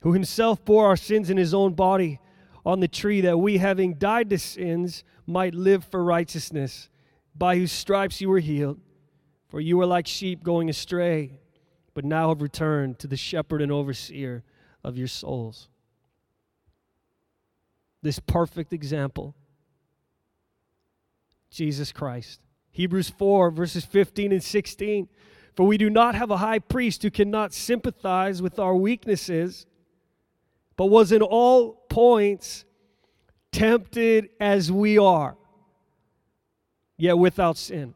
who 0.00 0.12
himself 0.12 0.64
bore 0.64 0.86
our 0.86 0.96
sins 0.96 1.30
in 1.30 1.36
his 1.36 1.52
own 1.54 1.74
body 1.74 2.20
on 2.64 2.80
the 2.80 2.88
tree, 2.88 3.20
that 3.20 3.38
we, 3.38 3.58
having 3.58 3.94
died 3.94 4.30
to 4.30 4.38
sins, 4.38 5.04
might 5.26 5.54
live 5.54 5.84
for 5.84 6.02
righteousness, 6.02 6.88
by 7.34 7.56
whose 7.56 7.72
stripes 7.72 8.20
you 8.20 8.28
were 8.28 8.38
healed. 8.38 8.80
For 9.48 9.60
you 9.60 9.76
were 9.76 9.86
like 9.86 10.06
sheep 10.06 10.42
going 10.42 10.70
astray, 10.70 11.40
but 11.92 12.04
now 12.04 12.30
have 12.30 12.40
returned 12.42 12.98
to 13.00 13.06
the 13.06 13.16
shepherd 13.16 13.62
and 13.62 13.70
overseer 13.70 14.42
of 14.82 14.96
your 14.96 15.08
souls. 15.08 15.68
this 18.04 18.18
perfect 18.18 18.72
example 18.72 19.34
Jesus 21.50 21.90
Christ. 21.92 22.40
Hebrews 22.74 23.08
4, 23.08 23.52
verses 23.52 23.84
15 23.84 24.32
and 24.32 24.42
16. 24.42 25.08
For 25.54 25.64
we 25.64 25.78
do 25.78 25.88
not 25.88 26.16
have 26.16 26.32
a 26.32 26.38
high 26.38 26.58
priest 26.58 27.04
who 27.04 27.10
cannot 27.10 27.54
sympathize 27.54 28.42
with 28.42 28.58
our 28.58 28.74
weaknesses, 28.74 29.64
but 30.76 30.86
was 30.86 31.12
in 31.12 31.22
all 31.22 31.74
points 31.88 32.64
tempted 33.52 34.30
as 34.40 34.72
we 34.72 34.98
are, 34.98 35.36
yet 36.96 37.16
without 37.16 37.56
sin. 37.56 37.94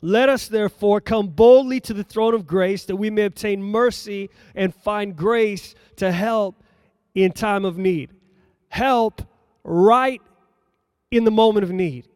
Let 0.00 0.28
us 0.28 0.46
therefore 0.46 1.00
come 1.00 1.26
boldly 1.26 1.80
to 1.80 1.92
the 1.92 2.04
throne 2.04 2.34
of 2.34 2.46
grace 2.46 2.84
that 2.84 2.96
we 2.96 3.10
may 3.10 3.24
obtain 3.24 3.60
mercy 3.60 4.30
and 4.54 4.72
find 4.72 5.16
grace 5.16 5.74
to 5.96 6.12
help 6.12 6.62
in 7.12 7.32
time 7.32 7.64
of 7.64 7.76
need. 7.76 8.12
Help 8.68 9.22
right 9.64 10.22
in 11.10 11.24
the 11.24 11.30
moment 11.32 11.64
of 11.64 11.72
need. 11.72 12.06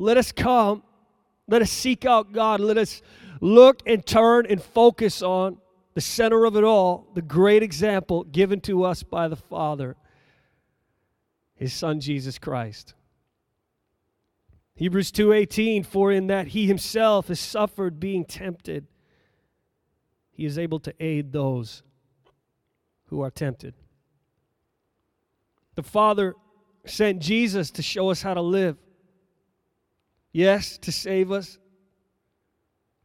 Let 0.00 0.16
us 0.16 0.32
come, 0.32 0.82
let 1.46 1.60
us 1.62 1.70
seek 1.70 2.04
out 2.04 2.32
God, 2.32 2.60
let 2.60 2.78
us 2.78 3.02
look 3.40 3.82
and 3.86 4.04
turn 4.04 4.46
and 4.46 4.62
focus 4.62 5.22
on 5.22 5.58
the 5.94 6.00
center 6.00 6.44
of 6.44 6.56
it 6.56 6.64
all, 6.64 7.08
the 7.14 7.22
great 7.22 7.62
example 7.62 8.24
given 8.24 8.60
to 8.62 8.84
us 8.84 9.02
by 9.02 9.28
the 9.28 9.36
Father, 9.36 9.96
his 11.54 11.72
son 11.72 12.00
Jesus 12.00 12.38
Christ. 12.38 12.94
Hebrews 14.74 15.10
2:18 15.12 15.84
for 15.84 16.10
in 16.10 16.28
that 16.28 16.48
he 16.48 16.66
himself 16.66 17.28
has 17.28 17.38
suffered 17.38 18.00
being 18.00 18.24
tempted 18.24 18.86
he 20.40 20.46
is 20.46 20.56
able 20.56 20.80
to 20.80 20.94
aid 20.98 21.32
those 21.32 21.82
who 23.08 23.20
are 23.20 23.30
tempted. 23.30 23.74
The 25.74 25.82
Father 25.82 26.34
sent 26.86 27.20
Jesus 27.20 27.70
to 27.72 27.82
show 27.82 28.08
us 28.08 28.22
how 28.22 28.32
to 28.32 28.40
live. 28.40 28.78
Yes, 30.32 30.78
to 30.78 30.92
save 30.92 31.32
us, 31.32 31.58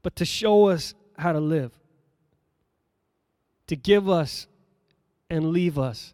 but 0.03 0.15
to 0.17 0.25
show 0.25 0.67
us 0.67 0.93
how 1.17 1.31
to 1.31 1.39
live. 1.39 1.71
To 3.67 3.75
give 3.75 4.07
us 4.09 4.47
and 5.29 5.49
leave 5.49 5.79
us 5.79 6.13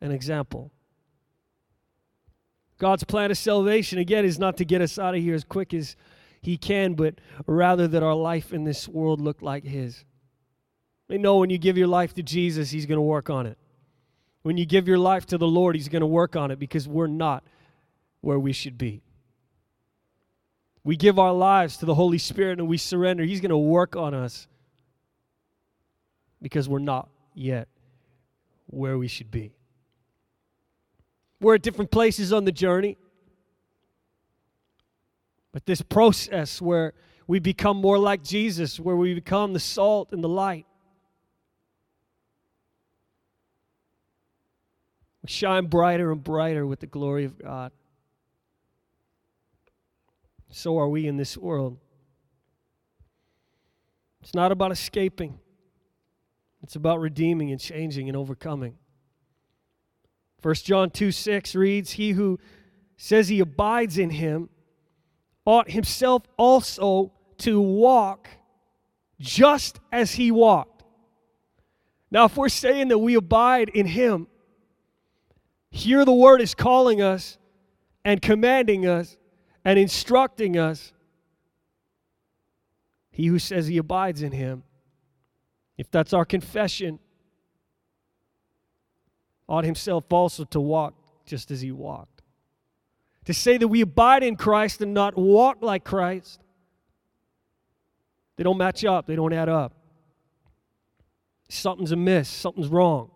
an 0.00 0.10
example. 0.10 0.72
God's 2.78 3.04
plan 3.04 3.30
of 3.30 3.38
salvation, 3.38 3.98
again, 3.98 4.24
is 4.24 4.38
not 4.38 4.56
to 4.56 4.64
get 4.64 4.80
us 4.80 4.98
out 4.98 5.14
of 5.14 5.20
here 5.20 5.34
as 5.34 5.44
quick 5.44 5.72
as 5.74 5.94
He 6.40 6.56
can, 6.56 6.94
but 6.94 7.20
rather 7.46 7.86
that 7.86 8.02
our 8.02 8.14
life 8.14 8.52
in 8.52 8.64
this 8.64 8.88
world 8.88 9.20
look 9.20 9.42
like 9.42 9.64
His. 9.64 10.04
They 11.06 11.18
know 11.18 11.36
when 11.36 11.50
you 11.50 11.58
give 11.58 11.76
your 11.76 11.86
life 11.86 12.14
to 12.14 12.22
Jesus, 12.22 12.70
He's 12.70 12.86
going 12.86 12.96
to 12.96 13.02
work 13.02 13.30
on 13.30 13.46
it. 13.46 13.58
When 14.42 14.56
you 14.56 14.64
give 14.64 14.88
your 14.88 14.98
life 14.98 15.26
to 15.26 15.38
the 15.38 15.46
Lord, 15.46 15.76
He's 15.76 15.90
going 15.90 16.00
to 16.00 16.06
work 16.06 16.34
on 16.34 16.50
it 16.50 16.58
because 16.58 16.88
we're 16.88 17.06
not 17.06 17.44
where 18.22 18.38
we 18.38 18.52
should 18.52 18.78
be. 18.78 19.02
We 20.82 20.96
give 20.96 21.18
our 21.18 21.32
lives 21.32 21.76
to 21.78 21.86
the 21.86 21.94
Holy 21.94 22.18
Spirit 22.18 22.58
and 22.58 22.68
we 22.68 22.78
surrender, 22.78 23.24
He's 23.24 23.40
going 23.40 23.50
to 23.50 23.58
work 23.58 23.96
on 23.96 24.14
us 24.14 24.48
because 26.40 26.68
we're 26.68 26.78
not 26.78 27.08
yet 27.34 27.68
where 28.66 28.96
we 28.96 29.08
should 29.08 29.30
be. 29.30 29.52
We're 31.40 31.56
at 31.56 31.62
different 31.62 31.90
places 31.90 32.32
on 32.32 32.44
the 32.44 32.52
journey. 32.52 32.96
But 35.52 35.66
this 35.66 35.82
process 35.82 36.62
where 36.62 36.92
we 37.26 37.40
become 37.40 37.78
more 37.78 37.98
like 37.98 38.22
Jesus, 38.22 38.78
where 38.78 38.96
we 38.96 39.14
become 39.14 39.52
the 39.52 39.60
salt 39.60 40.12
and 40.12 40.22
the 40.22 40.28
light, 40.28 40.66
we 45.22 45.28
shine 45.28 45.66
brighter 45.66 46.12
and 46.12 46.22
brighter 46.22 46.66
with 46.66 46.80
the 46.80 46.86
glory 46.86 47.24
of 47.24 47.38
God. 47.38 47.72
So 50.50 50.78
are 50.78 50.88
we 50.88 51.06
in 51.06 51.16
this 51.16 51.36
world. 51.36 51.78
It's 54.20 54.34
not 54.34 54.52
about 54.52 54.72
escaping, 54.72 55.38
it's 56.62 56.76
about 56.76 57.00
redeeming 57.00 57.50
and 57.50 57.60
changing 57.60 58.08
and 58.08 58.16
overcoming. 58.16 58.76
1 60.42 60.54
John 60.56 60.90
2 60.90 61.12
6 61.12 61.54
reads, 61.54 61.92
He 61.92 62.12
who 62.12 62.38
says 62.96 63.28
he 63.28 63.40
abides 63.40 63.98
in 63.98 64.10
him 64.10 64.48
ought 65.44 65.70
himself 65.70 66.22
also 66.36 67.12
to 67.38 67.60
walk 67.60 68.28
just 69.18 69.80
as 69.92 70.12
he 70.12 70.30
walked. 70.30 70.82
Now, 72.10 72.24
if 72.24 72.36
we're 72.36 72.48
saying 72.48 72.88
that 72.88 72.98
we 72.98 73.14
abide 73.14 73.68
in 73.68 73.86
him, 73.86 74.26
here 75.70 76.04
the 76.04 76.12
word 76.12 76.40
is 76.40 76.54
calling 76.54 77.00
us 77.00 77.38
and 78.04 78.20
commanding 78.20 78.86
us 78.86 79.16
and 79.64 79.78
instructing 79.78 80.56
us. 80.56 80.92
He 83.10 83.26
who 83.26 83.38
says 83.38 83.66
he 83.66 83.78
abides 83.78 84.22
in 84.22 84.32
him, 84.32 84.62
if 85.76 85.90
that's 85.90 86.12
our 86.12 86.24
confession, 86.24 86.98
ought 89.48 89.64
himself 89.64 90.10
also 90.12 90.44
to 90.44 90.60
walk 90.60 90.94
just 91.26 91.50
as 91.50 91.60
he 91.60 91.72
walked. 91.72 92.22
To 93.26 93.34
say 93.34 93.58
that 93.58 93.68
we 93.68 93.80
abide 93.80 94.22
in 94.22 94.36
Christ 94.36 94.80
and 94.80 94.94
not 94.94 95.16
walk 95.16 95.58
like 95.60 95.84
Christ, 95.84 96.40
they 98.36 98.44
don't 98.44 98.56
match 98.56 98.84
up, 98.84 99.06
they 99.06 99.16
don't 99.16 99.32
add 99.32 99.48
up. 99.48 99.74
Something's 101.48 101.92
amiss, 101.92 102.28
something's 102.28 102.68
wrong. 102.68 103.10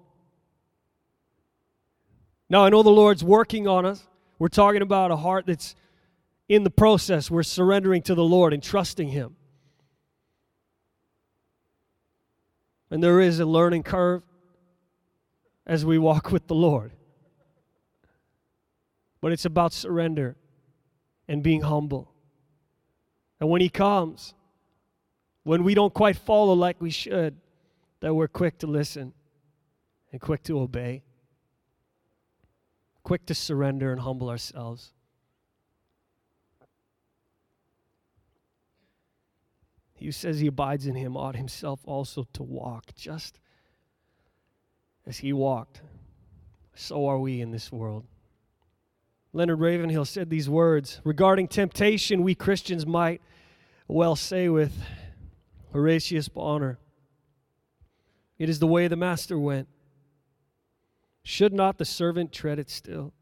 Now, 2.50 2.64
I 2.64 2.68
know 2.68 2.82
the 2.82 2.90
Lord's 2.90 3.24
working 3.24 3.66
on 3.66 3.86
us. 3.86 4.06
We're 4.38 4.48
talking 4.48 4.82
about 4.82 5.10
a 5.10 5.16
heart 5.16 5.46
that's 5.46 5.74
in 6.48 6.64
the 6.64 6.70
process. 6.70 7.30
We're 7.30 7.42
surrendering 7.42 8.02
to 8.02 8.14
the 8.14 8.24
Lord 8.24 8.52
and 8.52 8.62
trusting 8.62 9.08
Him. 9.08 9.36
And 12.90 13.02
there 13.02 13.20
is 13.20 13.40
a 13.40 13.46
learning 13.46 13.82
curve 13.82 14.22
as 15.66 15.84
we 15.84 15.98
walk 15.98 16.30
with 16.30 16.46
the 16.46 16.54
Lord. 16.54 16.92
But 19.20 19.32
it's 19.32 19.44
about 19.44 19.72
surrender 19.72 20.36
and 21.26 21.42
being 21.42 21.62
humble. 21.62 22.12
And 23.40 23.48
when 23.48 23.60
He 23.60 23.68
comes, 23.68 24.34
when 25.42 25.64
we 25.64 25.74
don't 25.74 25.92
quite 25.92 26.16
follow 26.16 26.54
like 26.54 26.80
we 26.80 26.90
should, 26.90 27.36
that 28.00 28.14
we're 28.14 28.28
quick 28.28 28.58
to 28.58 28.66
listen 28.66 29.12
and 30.12 30.20
quick 30.20 30.42
to 30.44 30.60
obey, 30.60 31.02
quick 33.02 33.26
to 33.26 33.34
surrender 33.34 33.92
and 33.92 34.00
humble 34.00 34.28
ourselves. 34.28 34.93
He 39.94 40.06
who 40.06 40.12
says 40.12 40.40
he 40.40 40.48
abides 40.48 40.86
in 40.86 40.94
him 40.94 41.16
ought 41.16 41.36
himself 41.36 41.80
also 41.84 42.26
to 42.32 42.42
walk 42.42 42.94
just 42.94 43.40
as 45.06 45.18
he 45.18 45.32
walked, 45.32 45.82
so 46.74 47.06
are 47.06 47.18
we 47.18 47.40
in 47.40 47.50
this 47.50 47.70
world. 47.70 48.04
Leonard 49.32 49.60
Ravenhill 49.60 50.04
said 50.04 50.30
these 50.30 50.48
words 50.48 51.00
regarding 51.04 51.48
temptation, 51.48 52.22
we 52.22 52.34
Christians 52.34 52.86
might 52.86 53.20
well 53.88 54.16
say 54.16 54.48
with 54.48 54.72
Horatius 55.72 56.28
Bonar 56.28 56.78
It 58.38 58.48
is 58.48 58.60
the 58.60 58.66
way 58.66 58.88
the 58.88 58.96
Master 58.96 59.38
went. 59.38 59.68
Should 61.22 61.52
not 61.52 61.78
the 61.78 61.84
servant 61.84 62.32
tread 62.32 62.58
it 62.58 62.70
still? 62.70 63.12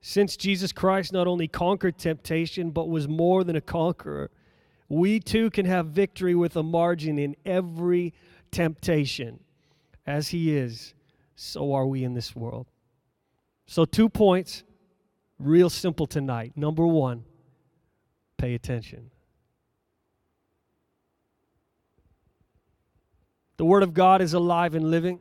Since 0.00 0.36
Jesus 0.36 0.72
Christ 0.72 1.12
not 1.12 1.26
only 1.26 1.48
conquered 1.48 1.98
temptation, 1.98 2.70
but 2.70 2.88
was 2.88 3.08
more 3.08 3.42
than 3.42 3.56
a 3.56 3.60
conqueror, 3.60 4.30
we 4.88 5.20
too 5.20 5.50
can 5.50 5.66
have 5.66 5.86
victory 5.86 6.34
with 6.34 6.56
a 6.56 6.62
margin 6.62 7.18
in 7.18 7.36
every 7.44 8.14
temptation. 8.50 9.40
As 10.06 10.28
he 10.28 10.54
is, 10.54 10.94
so 11.34 11.72
are 11.72 11.86
we 11.86 12.04
in 12.04 12.14
this 12.14 12.36
world. 12.36 12.66
So, 13.66 13.86
two 13.86 14.10
points, 14.10 14.62
real 15.38 15.70
simple 15.70 16.06
tonight. 16.06 16.52
Number 16.56 16.86
one, 16.86 17.24
pay 18.36 18.54
attention. 18.54 19.10
The 23.56 23.64
Word 23.64 23.82
of 23.82 23.94
God 23.94 24.20
is 24.20 24.34
alive 24.34 24.74
and 24.74 24.90
living. 24.90 25.20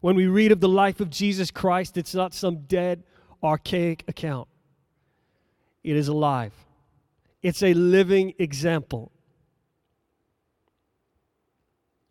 When 0.00 0.16
we 0.16 0.26
read 0.26 0.52
of 0.52 0.60
the 0.60 0.68
life 0.68 1.00
of 1.00 1.10
Jesus 1.10 1.50
Christ, 1.50 1.96
it's 1.96 2.14
not 2.14 2.32
some 2.32 2.58
dead, 2.58 3.02
archaic 3.42 4.04
account. 4.08 4.48
It 5.82 5.96
is 5.96 6.08
alive, 6.08 6.52
it's 7.46 7.62
a 7.62 7.72
living 7.74 8.34
example. 8.40 9.12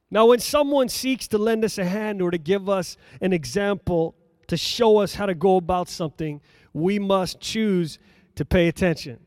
Now, 0.09 0.27
when 0.27 0.39
someone 0.39 0.87
seeks 0.87 1.27
to 1.27 1.37
lend 1.37 1.65
us 1.65 1.77
a 1.77 1.83
hand 1.83 2.21
or 2.21 2.31
to 2.31 2.37
give 2.37 2.69
us 2.69 2.95
an 3.19 3.33
example 3.33 4.15
to 4.47 4.55
show 4.55 4.99
us 4.99 5.13
how 5.13 5.25
to 5.25 5.35
go 5.35 5.57
about 5.57 5.89
something, 5.89 6.39
we 6.71 6.99
must 6.99 7.41
choose 7.41 7.99
to 8.35 8.45
pay 8.45 8.69
attention. 8.69 9.19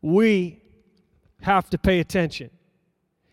We 0.00 0.62
have 1.40 1.68
to 1.70 1.78
pay 1.78 1.98
attention. 1.98 2.50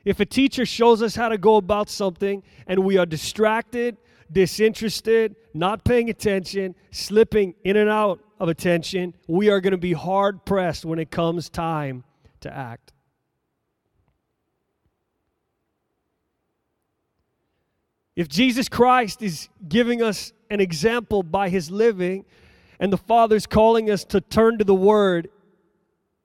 If 0.04 0.20
a 0.20 0.26
teacher 0.26 0.66
shows 0.66 1.04
us 1.04 1.14
how 1.14 1.30
to 1.30 1.38
go 1.38 1.58
about 1.58 1.92
something 1.92 2.42
and 2.66 2.84
we 2.84 2.98
are 2.98 3.06
distracted, 3.06 3.98
disinterested, 4.32 5.36
not 5.54 5.86
paying 5.86 6.10
attention, 6.10 6.74
slipping 6.90 7.54
in 7.64 7.78
and 7.78 7.88
out 7.88 8.20
of 8.42 8.50
attention, 8.50 9.14
we 9.28 9.50
are 9.50 9.62
going 9.62 9.72
to 9.72 9.78
be 9.78 9.94
hard 9.94 10.44
pressed 10.46 10.84
when 10.84 11.00
it 11.00 11.12
comes 11.12 11.48
time 11.48 12.04
to 12.42 12.54
act. 12.54 12.92
If 18.16 18.28
Jesus 18.28 18.68
Christ 18.68 19.22
is 19.22 19.48
giving 19.70 20.02
us 20.02 20.34
an 20.50 20.60
example 20.60 21.24
by 21.24 21.50
his 21.50 21.72
living, 21.72 22.26
and 22.80 22.92
the 22.92 22.98
Father's 22.98 23.46
calling 23.46 23.92
us 23.92 24.04
to 24.06 24.20
turn 24.20 24.58
to 24.58 24.64
the 24.64 24.76
Word 24.76 25.30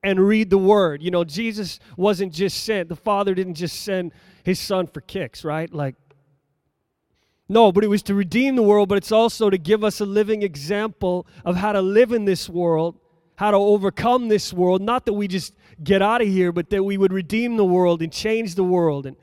and 0.03 0.19
read 0.19 0.49
the 0.49 0.57
Word. 0.57 1.03
You 1.03 1.11
know, 1.11 1.23
Jesus 1.23 1.79
wasn't 1.95 2.33
just 2.33 2.63
sent, 2.63 2.89
the 2.89 2.95
Father 2.95 3.35
didn't 3.35 3.53
just 3.53 3.83
send 3.83 4.11
his 4.43 4.59
Son 4.59 4.87
for 4.87 5.01
kicks, 5.01 5.45
right? 5.45 5.71
Like, 5.71 5.95
no, 7.49 7.71
but 7.71 7.83
it 7.83 7.87
was 7.87 8.03
to 8.03 8.13
redeem 8.13 8.55
the 8.55 8.63
world, 8.63 8.89
but 8.89 8.97
it's 8.97 9.11
also 9.11 9.49
to 9.49 9.57
give 9.57 9.83
us 9.83 10.01
a 10.01 10.05
living 10.05 10.43
example 10.43 11.25
of 11.45 11.55
how 11.55 11.71
to 11.71 11.81
live 11.81 12.11
in 12.11 12.25
this 12.25 12.49
world, 12.49 12.99
how 13.35 13.51
to 13.51 13.57
overcome 13.57 14.27
this 14.27 14.51
world. 14.51 14.81
Not 14.81 15.05
that 15.05 15.13
we 15.13 15.27
just 15.27 15.53
get 15.81 16.01
out 16.01 16.21
of 16.21 16.27
here, 16.27 16.51
but 16.51 16.69
that 16.71 16.83
we 16.83 16.97
would 16.97 17.13
redeem 17.13 17.55
the 17.55 17.65
world 17.65 18.01
and 18.01 18.11
change 18.11 18.55
the 18.55 18.65
world. 18.65 19.05
And 19.05 19.15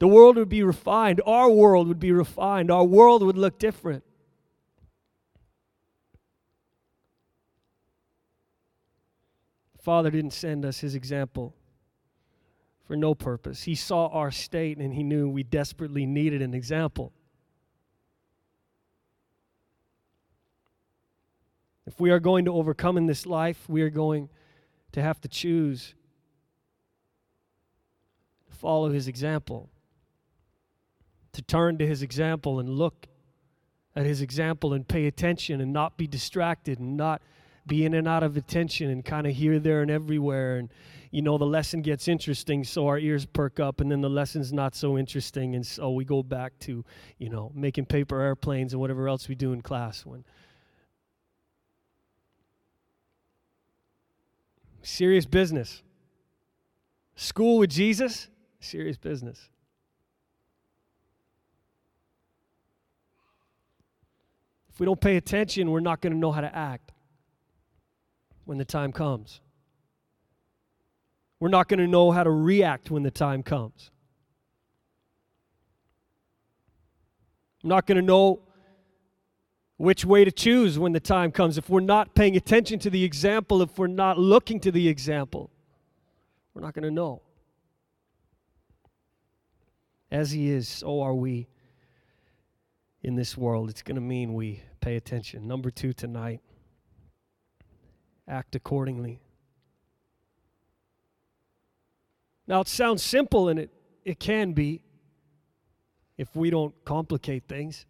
the 0.00 0.08
world 0.08 0.36
would 0.36 0.48
be 0.48 0.64
refined. 0.64 1.20
Our 1.24 1.48
world 1.48 1.86
would 1.86 2.00
be 2.00 2.10
refined. 2.10 2.72
Our 2.72 2.84
world 2.84 3.22
would 3.22 3.38
look 3.38 3.58
different. 3.58 4.02
Father 9.80 10.10
didn't 10.10 10.32
send 10.32 10.64
us 10.64 10.80
his 10.80 10.94
example 10.94 11.54
for 12.84 12.96
no 12.96 13.14
purpose. 13.14 13.62
He 13.62 13.76
saw 13.76 14.08
our 14.08 14.30
state 14.30 14.78
and 14.78 14.92
he 14.92 15.04
knew 15.04 15.28
we 15.28 15.44
desperately 15.44 16.04
needed 16.04 16.42
an 16.42 16.52
example. 16.52 17.12
If 21.90 21.98
we 21.98 22.10
are 22.10 22.20
going 22.20 22.44
to 22.44 22.54
overcome 22.54 22.96
in 22.96 23.06
this 23.06 23.26
life, 23.26 23.68
we 23.68 23.82
are 23.82 23.90
going 23.90 24.28
to 24.92 25.02
have 25.02 25.20
to 25.22 25.28
choose 25.28 25.96
to 28.48 28.56
follow 28.56 28.90
his 28.90 29.08
example, 29.08 29.68
to 31.32 31.42
turn 31.42 31.78
to 31.78 31.86
his 31.86 32.02
example 32.02 32.60
and 32.60 32.68
look 32.68 33.08
at 33.96 34.06
his 34.06 34.22
example 34.22 34.72
and 34.72 34.86
pay 34.86 35.08
attention 35.08 35.60
and 35.60 35.72
not 35.72 35.96
be 35.96 36.06
distracted 36.06 36.78
and 36.78 36.96
not 36.96 37.22
be 37.66 37.84
in 37.84 37.94
and 37.94 38.06
out 38.06 38.22
of 38.22 38.36
attention 38.36 38.88
and 38.88 39.04
kind 39.04 39.26
of 39.26 39.34
here, 39.34 39.58
there, 39.58 39.82
and 39.82 39.90
everywhere. 39.90 40.58
And, 40.58 40.68
you 41.10 41.22
know, 41.22 41.38
the 41.38 41.44
lesson 41.44 41.82
gets 41.82 42.06
interesting, 42.06 42.62
so 42.62 42.86
our 42.86 43.00
ears 43.00 43.26
perk 43.26 43.58
up, 43.58 43.80
and 43.80 43.90
then 43.90 44.00
the 44.00 44.08
lesson's 44.08 44.52
not 44.52 44.76
so 44.76 44.96
interesting, 44.96 45.56
and 45.56 45.66
so 45.66 45.90
we 45.90 46.04
go 46.04 46.22
back 46.22 46.56
to, 46.60 46.84
you 47.18 47.30
know, 47.30 47.50
making 47.52 47.86
paper 47.86 48.20
airplanes 48.20 48.74
and 48.74 48.80
whatever 48.80 49.08
else 49.08 49.28
we 49.28 49.34
do 49.34 49.52
in 49.52 49.60
class. 49.60 50.06
When 50.06 50.24
serious 54.82 55.26
business. 55.26 55.82
School 57.14 57.58
with 57.58 57.70
Jesus, 57.70 58.28
serious 58.60 58.96
business. 58.96 59.48
If 64.72 64.80
we 64.80 64.86
don't 64.86 65.00
pay 65.00 65.16
attention, 65.16 65.70
we're 65.70 65.80
not 65.80 66.00
going 66.00 66.12
to 66.12 66.18
know 66.18 66.32
how 66.32 66.40
to 66.40 66.54
act 66.54 66.92
when 68.44 68.58
the 68.58 68.64
time 68.64 68.92
comes. 68.92 69.40
We're 71.38 71.48
not 71.48 71.68
going 71.68 71.80
to 71.80 71.86
know 71.86 72.10
how 72.10 72.22
to 72.22 72.30
react 72.30 72.90
when 72.90 73.02
the 73.02 73.10
time 73.10 73.42
comes. 73.42 73.90
I'm 77.62 77.68
not 77.68 77.86
going 77.86 77.96
to 77.96 78.02
know 78.02 78.40
which 79.80 80.04
way 80.04 80.26
to 80.26 80.30
choose 80.30 80.78
when 80.78 80.92
the 80.92 81.00
time 81.00 81.32
comes 81.32 81.56
if 81.56 81.70
we're 81.70 81.80
not 81.80 82.14
paying 82.14 82.36
attention 82.36 82.78
to 82.78 82.90
the 82.90 83.02
example, 83.02 83.62
if 83.62 83.78
we're 83.78 83.86
not 83.86 84.18
looking 84.18 84.60
to 84.60 84.70
the 84.70 84.86
example. 84.86 85.50
We're 86.52 86.60
not 86.60 86.74
going 86.74 86.84
to 86.84 86.90
know. 86.90 87.22
As 90.10 90.32
He 90.32 90.50
is, 90.50 90.68
so 90.68 91.00
are 91.00 91.14
we 91.14 91.48
in 93.02 93.14
this 93.14 93.38
world. 93.38 93.70
It's 93.70 93.80
going 93.80 93.94
to 93.94 94.02
mean 94.02 94.34
we 94.34 94.62
pay 94.82 94.96
attention. 94.96 95.48
Number 95.48 95.70
two 95.70 95.94
tonight 95.94 96.42
act 98.28 98.54
accordingly. 98.54 99.18
Now, 102.46 102.60
it 102.60 102.68
sounds 102.68 103.02
simple, 103.02 103.48
and 103.48 103.58
it, 103.58 103.70
it 104.04 104.20
can 104.20 104.52
be 104.52 104.82
if 106.18 106.36
we 106.36 106.50
don't 106.50 106.74
complicate 106.84 107.44
things. 107.48 107.86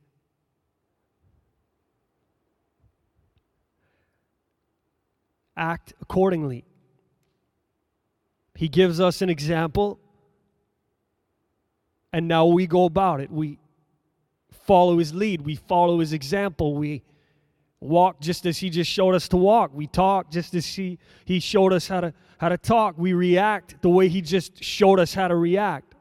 Act 5.57 5.93
accordingly. 6.01 6.65
He 8.55 8.69
gives 8.69 9.01
us 9.01 9.23
an 9.23 9.31
example, 9.31 9.99
and 12.13 12.29
now 12.29 12.47
we 12.47 12.67
go 12.67 12.85
about 12.85 13.21
it. 13.21 13.31
We 13.31 13.59
follow 14.51 14.99
his 14.99 15.15
lead, 15.15 15.43
we 15.43 15.57
follow 15.57 16.01
his 16.01 16.13
example, 16.13 16.75
we 16.75 17.03
walk 17.81 18.21
just 18.21 18.45
as 18.47 18.59
he 18.59 18.71
just 18.71 18.91
showed 18.91 19.15
us 19.15 19.29
to 19.29 19.37
walk. 19.37 19.71
We 19.75 19.87
talk 19.87 20.31
just 20.31 20.55
as 20.55 20.67
he, 20.67 20.99
he 21.25 21.41
showed 21.41 21.73
us 21.73 21.89
how 21.89 22.03
to, 22.03 22.15
how 22.39 22.51
to 22.51 22.59
talk. 22.59 22.97
We 22.99 23.15
react 23.15 23.81
the 23.81 23.89
way 23.89 24.09
he 24.09 24.21
just 24.21 24.63
showed 24.63 25.01
us 25.01 25.15
how 25.15 25.29
to 25.29 25.37
react. 25.37 25.95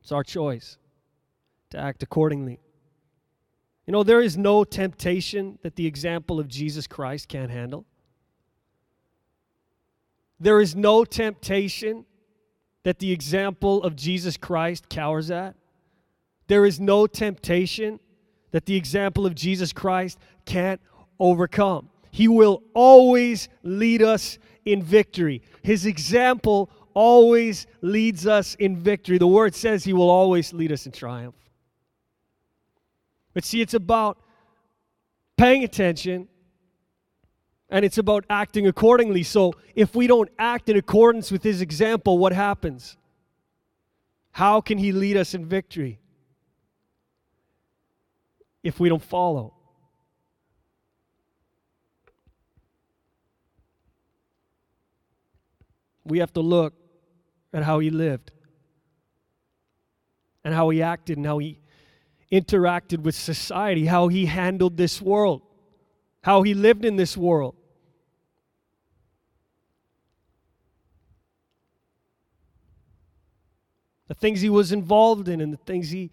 It's 0.00 0.12
our 0.12 0.24
choice 0.24 0.78
to 1.70 1.78
act 1.78 2.02
accordingly. 2.02 2.58
You 3.88 3.92
know, 3.92 4.02
there 4.02 4.20
is 4.20 4.36
no 4.36 4.64
temptation 4.64 5.58
that 5.62 5.76
the 5.76 5.86
example 5.86 6.38
of 6.38 6.46
Jesus 6.46 6.86
Christ 6.86 7.26
can't 7.26 7.50
handle. 7.50 7.86
There 10.38 10.60
is 10.60 10.76
no 10.76 11.06
temptation 11.06 12.04
that 12.82 12.98
the 12.98 13.10
example 13.10 13.82
of 13.82 13.96
Jesus 13.96 14.36
Christ 14.36 14.90
cowers 14.90 15.30
at. 15.30 15.56
There 16.48 16.66
is 16.66 16.78
no 16.78 17.06
temptation 17.06 17.98
that 18.50 18.66
the 18.66 18.76
example 18.76 19.24
of 19.24 19.34
Jesus 19.34 19.72
Christ 19.72 20.18
can't 20.44 20.82
overcome. 21.18 21.88
He 22.10 22.28
will 22.28 22.62
always 22.74 23.48
lead 23.62 24.02
us 24.02 24.36
in 24.66 24.82
victory. 24.82 25.40
His 25.62 25.86
example 25.86 26.68
always 26.92 27.66
leads 27.80 28.26
us 28.26 28.54
in 28.56 28.76
victory. 28.76 29.16
The 29.16 29.26
word 29.26 29.54
says 29.54 29.82
he 29.82 29.94
will 29.94 30.10
always 30.10 30.52
lead 30.52 30.72
us 30.72 30.84
in 30.84 30.92
triumph. 30.92 31.47
But 33.38 33.44
see, 33.44 33.60
it's 33.60 33.74
about 33.74 34.18
paying 35.36 35.62
attention 35.62 36.26
and 37.70 37.84
it's 37.84 37.96
about 37.96 38.24
acting 38.28 38.66
accordingly. 38.66 39.22
So 39.22 39.54
if 39.76 39.94
we 39.94 40.08
don't 40.08 40.28
act 40.40 40.68
in 40.68 40.76
accordance 40.76 41.30
with 41.30 41.44
his 41.44 41.60
example, 41.60 42.18
what 42.18 42.32
happens? 42.32 42.96
How 44.32 44.60
can 44.60 44.76
he 44.76 44.90
lead 44.90 45.16
us 45.16 45.34
in 45.34 45.46
victory? 45.46 46.00
if 48.62 48.80
we 48.80 48.88
don't 48.88 49.02
follow. 49.02 49.54
We 56.04 56.18
have 56.18 56.32
to 56.34 56.40
look 56.40 56.74
at 57.52 57.62
how 57.62 57.78
he 57.78 57.90
lived 57.90 58.32
and 60.44 60.54
how 60.54 60.70
he 60.70 60.82
acted 60.82 61.18
and 61.18 61.26
how 61.26 61.38
he 61.38 61.60
interacted 62.30 63.00
with 63.00 63.14
society, 63.14 63.86
how 63.86 64.08
he 64.08 64.26
handled 64.26 64.76
this 64.76 65.00
world, 65.00 65.42
how 66.22 66.42
he 66.42 66.54
lived 66.54 66.84
in 66.84 66.96
this 66.96 67.16
world. 67.16 67.54
The 74.08 74.14
things 74.14 74.40
he 74.40 74.48
was 74.48 74.72
involved 74.72 75.28
in 75.28 75.40
and 75.40 75.52
the 75.52 75.58
things 75.58 75.90
he 75.90 76.10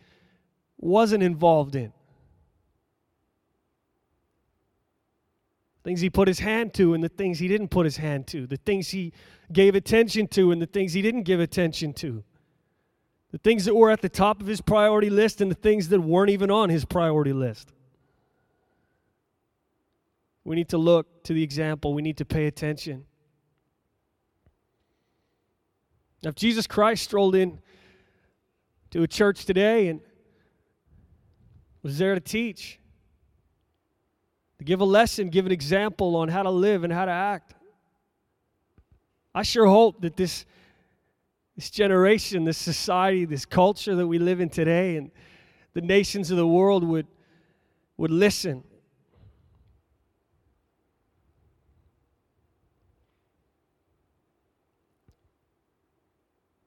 wasn't 0.78 1.24
involved 1.24 1.76
in. 1.76 1.94
things 5.86 6.02
he 6.02 6.10
put 6.10 6.28
his 6.28 6.40
hand 6.40 6.74
to 6.74 6.96
and 6.96 7.04
the 7.04 7.10
things 7.10 7.38
he 7.38 7.48
didn't 7.48 7.68
put 7.68 7.86
his 7.86 7.96
hand 7.96 8.26
to, 8.26 8.48
the 8.48 8.58
things 8.58 8.90
he 8.90 9.14
gave 9.54 9.76
attention 9.76 10.28
to 10.28 10.52
and 10.52 10.60
the 10.60 10.66
things 10.66 10.94
he 10.94 11.02
didn't 11.02 11.22
give 11.22 11.40
attention 11.40 11.94
to, 11.94 12.24
the 13.36 13.40
things 13.40 13.66
that 13.66 13.76
were 13.76 13.92
at 13.92 14.02
the 14.02 14.08
top 14.08 14.40
of 14.40 14.48
his 14.48 14.62
priority 14.62 15.10
list 15.10 15.42
and 15.42 15.52
the 15.52 15.56
things 15.56 15.90
that 15.90 16.00
weren't 16.00 16.30
even 16.30 16.50
on 16.50 16.70
his 16.70 16.86
priority 16.86 17.34
list. 17.34 17.74
We 20.46 20.56
need 20.56 20.70
to 20.70 20.78
look 20.78 21.26
to 21.26 21.34
the 21.34 21.44
example, 21.44 21.94
we 21.94 22.02
need 22.02 22.16
to 22.20 22.24
pay 22.24 22.48
attention. 22.48 23.04
Now, 26.24 26.30
if 26.30 26.36
Jesus 26.36 26.66
Christ 26.66 27.04
strolled 27.04 27.36
in 27.36 27.60
to 28.92 29.04
a 29.04 29.08
church 29.08 29.44
today 29.44 29.90
and 29.90 30.00
was 31.84 31.98
there 31.98 32.16
to 32.16 32.22
teach, 32.22 32.80
to 34.60 34.64
give 34.64 34.80
a 34.80 34.86
lesson, 34.86 35.28
give 35.28 35.46
an 35.46 35.52
example 35.52 36.16
on 36.16 36.30
how 36.30 36.44
to 36.44 36.52
live 36.52 36.86
and 36.86 36.94
how 36.94 37.04
to 37.04 37.12
act. 37.12 37.54
I 39.34 39.44
sure 39.44 39.66
hope 39.66 40.00
that 40.04 40.16
this 40.16 40.46
this 41.56 41.70
generation, 41.70 42.44
this 42.44 42.58
society, 42.58 43.26
this 43.26 43.46
culture 43.46 43.96
that 43.96 44.08
we 44.08 44.20
live 44.20 44.42
in 44.42 44.50
today, 44.50 44.98
and 44.98 45.10
the 45.74 45.82
nations 45.82 46.32
of 46.32 46.38
the 46.38 46.48
world 46.48 46.84
would, 46.84 47.08
would 47.98 48.12
listen. 48.12 48.64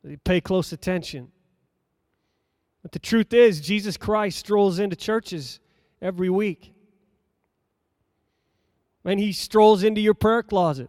They 0.03 0.17
pay 0.17 0.41
close 0.41 0.73
attention. 0.73 1.31
But 2.83 2.93
the 2.93 2.99
truth 2.99 3.35
is, 3.35 3.61
Jesus 3.61 3.99
Christ 3.99 4.39
strolls 4.39 4.79
into 4.79 4.97
churches 4.97 5.61
every 6.01 6.31
week. 6.31 6.73
And 9.05 9.21
he 9.21 9.33
strolls 9.33 9.83
into 9.83 10.01
your 10.01 10.15
prayer 10.15 10.43
closet. 10.43 10.89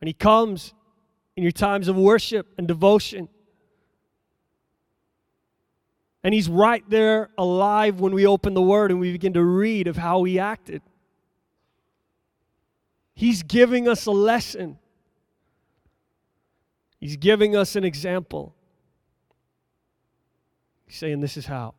And 0.00 0.08
he 0.08 0.12
comes 0.12 0.74
in 1.36 1.42
your 1.42 1.52
times 1.52 1.88
of 1.88 1.96
worship 1.96 2.52
and 2.58 2.68
devotion. 2.68 3.28
And 6.24 6.32
he's 6.32 6.48
right 6.48 6.84
there 6.88 7.30
alive 7.36 8.00
when 8.00 8.14
we 8.14 8.26
open 8.26 8.54
the 8.54 8.62
word 8.62 8.90
and 8.90 9.00
we 9.00 9.12
begin 9.12 9.32
to 9.32 9.42
read 9.42 9.88
of 9.88 9.96
how 9.96 10.22
he 10.24 10.38
acted. 10.38 10.82
He's 13.14 13.42
giving 13.42 13.88
us 13.88 14.06
a 14.06 14.10
lesson. 14.10 14.78
He's 17.00 17.16
giving 17.16 17.56
us 17.56 17.76
an 17.76 17.84
example. 17.84 18.54
He's 20.86 20.96
saying, 20.96 21.20
This 21.20 21.36
is 21.36 21.46
how. 21.46 21.74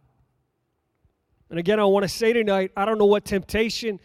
And 1.50 1.60
again, 1.60 1.80
I 1.80 1.86
want 1.86 2.04
to 2.04 2.10
say 2.10 2.34
tonight 2.34 2.72
I 2.76 2.84
don't 2.84 2.98
know 2.98 3.06
what 3.06 3.26
temptation 3.26 4.00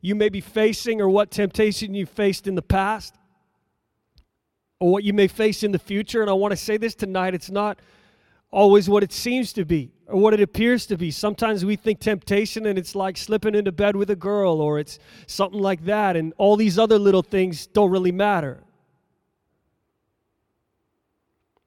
you 0.00 0.14
may 0.14 0.28
be 0.28 0.40
facing 0.40 1.00
or 1.00 1.08
what 1.08 1.30
temptation 1.30 1.94
you 1.94 2.06
faced 2.06 2.46
in 2.46 2.54
the 2.54 2.62
past 2.62 3.17
or 4.80 4.90
what 4.90 5.04
you 5.04 5.12
may 5.12 5.28
face 5.28 5.62
in 5.62 5.72
the 5.72 5.78
future. 5.78 6.20
And 6.20 6.30
I 6.30 6.34
want 6.34 6.52
to 6.52 6.56
say 6.56 6.76
this 6.76 6.94
tonight 6.94 7.34
it's 7.34 7.50
not 7.50 7.78
always 8.50 8.88
what 8.88 9.02
it 9.02 9.12
seems 9.12 9.52
to 9.52 9.64
be 9.64 9.90
or 10.06 10.20
what 10.20 10.34
it 10.34 10.40
appears 10.40 10.86
to 10.86 10.96
be. 10.96 11.10
Sometimes 11.10 11.64
we 11.64 11.76
think 11.76 12.00
temptation 12.00 12.66
and 12.66 12.78
it's 12.78 12.94
like 12.94 13.16
slipping 13.16 13.54
into 13.54 13.72
bed 13.72 13.94
with 13.96 14.10
a 14.10 14.16
girl 14.16 14.60
or 14.60 14.78
it's 14.78 14.98
something 15.26 15.60
like 15.60 15.84
that, 15.84 16.16
and 16.16 16.32
all 16.38 16.56
these 16.56 16.78
other 16.78 16.98
little 16.98 17.22
things 17.22 17.66
don't 17.66 17.90
really 17.90 18.12
matter. 18.12 18.62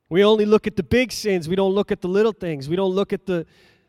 We 0.10 0.26
only 0.26 0.46
look 0.46 0.68
at 0.68 0.76
the 0.76 0.84
big 0.84 1.12
sins, 1.12 1.48
we 1.48 1.56
don't 1.56 1.74
look 1.74 1.92
at 1.92 2.02
the 2.02 2.10
little 2.10 2.34
things, 2.34 2.68
we 2.68 2.76
don't 2.76 2.94
look 2.94 3.14
at 3.14 3.26
the, 3.26 3.46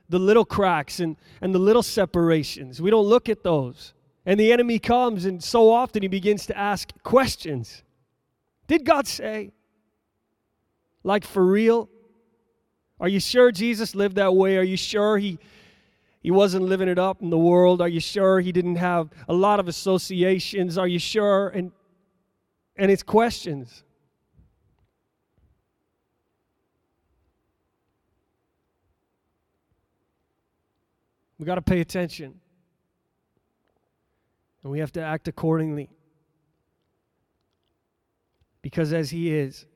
the 0.09 0.21
little 0.21 0.45
cracks 0.45 1.01
and, 1.01 1.17
and 1.41 1.53
the 1.53 1.59
little 1.59 1.83
separations. 1.83 2.81
We 2.81 2.91
don't 2.91 3.07
look 3.07 3.29
at 3.29 3.43
those. 3.43 3.93
And 4.25 4.39
the 4.39 4.53
enemy 4.53 4.79
comes, 4.79 5.25
and 5.25 5.43
so 5.43 5.73
often 5.73 6.03
he 6.03 6.09
begins 6.09 6.47
to 6.47 6.57
ask 6.57 6.93
questions. 7.03 7.83
Did 8.66 8.85
God 8.85 9.07
say? 9.07 9.53
Like 11.05 11.25
for 11.25 11.44
real? 11.44 11.88
Are 13.01 13.09
you 13.09 13.20
sure 13.20 13.51
Jesus 13.51 13.94
lived 13.94 14.16
that 14.16 14.35
way? 14.35 14.57
Are 14.57 14.62
you 14.62 14.77
sure 14.77 15.18
he 15.18 15.38
he 16.20 16.31
wasn't 16.31 16.66
living 16.66 16.88
it 16.88 17.01
up 17.01 17.20
in 17.20 17.31
the 17.31 17.38
world? 17.38 17.81
Are 17.81 17.88
you 17.88 17.98
sure 17.98 18.38
he 18.38 18.53
didn't 18.53 18.77
have 18.77 19.11
a 19.29 19.35
lot 19.35 19.59
of 19.59 19.66
associations? 19.66 20.79
Are 20.79 20.87
you 20.87 21.01
sure? 21.01 21.48
And 21.48 21.72
and 22.77 22.90
it's 22.90 23.03
questions. 23.03 23.83
We 31.38 31.46
got 31.46 31.57
to 31.57 31.62
pay 31.62 31.81
attention. 31.81 32.40
And 34.62 34.70
we 34.70 34.79
have 34.79 34.92
to 34.92 35.03
act 35.03 35.27
accordingly. 35.27 35.90
Because 38.62 38.92
as 38.92 39.11
He 39.11 39.35
is, 39.35 39.66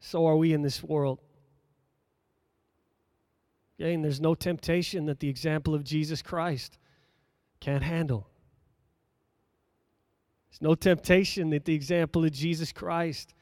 so 0.00 0.26
are 0.26 0.36
we 0.36 0.52
in 0.52 0.62
this 0.62 0.82
world. 0.82 1.20
And 3.78 4.04
there's 4.04 4.20
no 4.20 4.34
temptation 4.34 5.06
that 5.06 5.20
the 5.20 5.28
example 5.28 5.74
of 5.74 5.82
Jesus 5.82 6.22
Christ 6.22 6.78
can't 7.60 7.82
handle. 7.82 8.28
There's 10.50 10.62
no 10.62 10.74
temptation 10.74 11.50
that 11.50 11.64
the 11.64 11.74
example 11.74 12.24
of 12.24 12.32
Jesus 12.32 12.72
Christ 12.72 13.34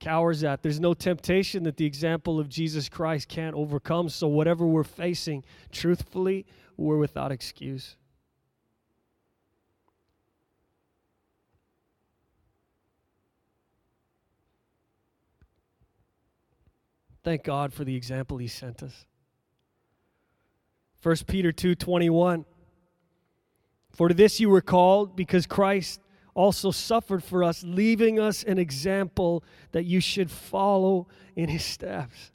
cowers 0.00 0.44
at. 0.44 0.62
There's 0.62 0.80
no 0.80 0.94
temptation 0.94 1.64
that 1.64 1.76
the 1.76 1.84
example 1.84 2.38
of 2.38 2.48
Jesus 2.48 2.88
Christ 2.88 3.28
can't 3.28 3.56
overcome. 3.56 4.08
So, 4.08 4.28
whatever 4.28 4.66
we're 4.66 4.84
facing, 4.84 5.44
truthfully, 5.72 6.46
we're 6.76 6.98
without 6.98 7.32
excuse. 7.32 7.96
Thank 17.28 17.44
God 17.44 17.74
for 17.74 17.84
the 17.84 17.94
example 17.94 18.38
he 18.38 18.48
sent 18.48 18.82
us. 18.82 19.04
1 21.02 21.26
Peter 21.26 21.52
2:21 21.52 22.46
For 23.90 24.08
to 24.08 24.14
this 24.14 24.40
you 24.40 24.48
were 24.48 24.62
called 24.62 25.14
because 25.14 25.46
Christ 25.46 26.00
also 26.32 26.70
suffered 26.70 27.22
for 27.22 27.44
us 27.44 27.62
leaving 27.62 28.18
us 28.18 28.44
an 28.44 28.56
example 28.56 29.44
that 29.72 29.84
you 29.84 30.00
should 30.00 30.30
follow 30.30 31.06
in 31.36 31.50
his 31.50 31.62
steps. 31.62 32.32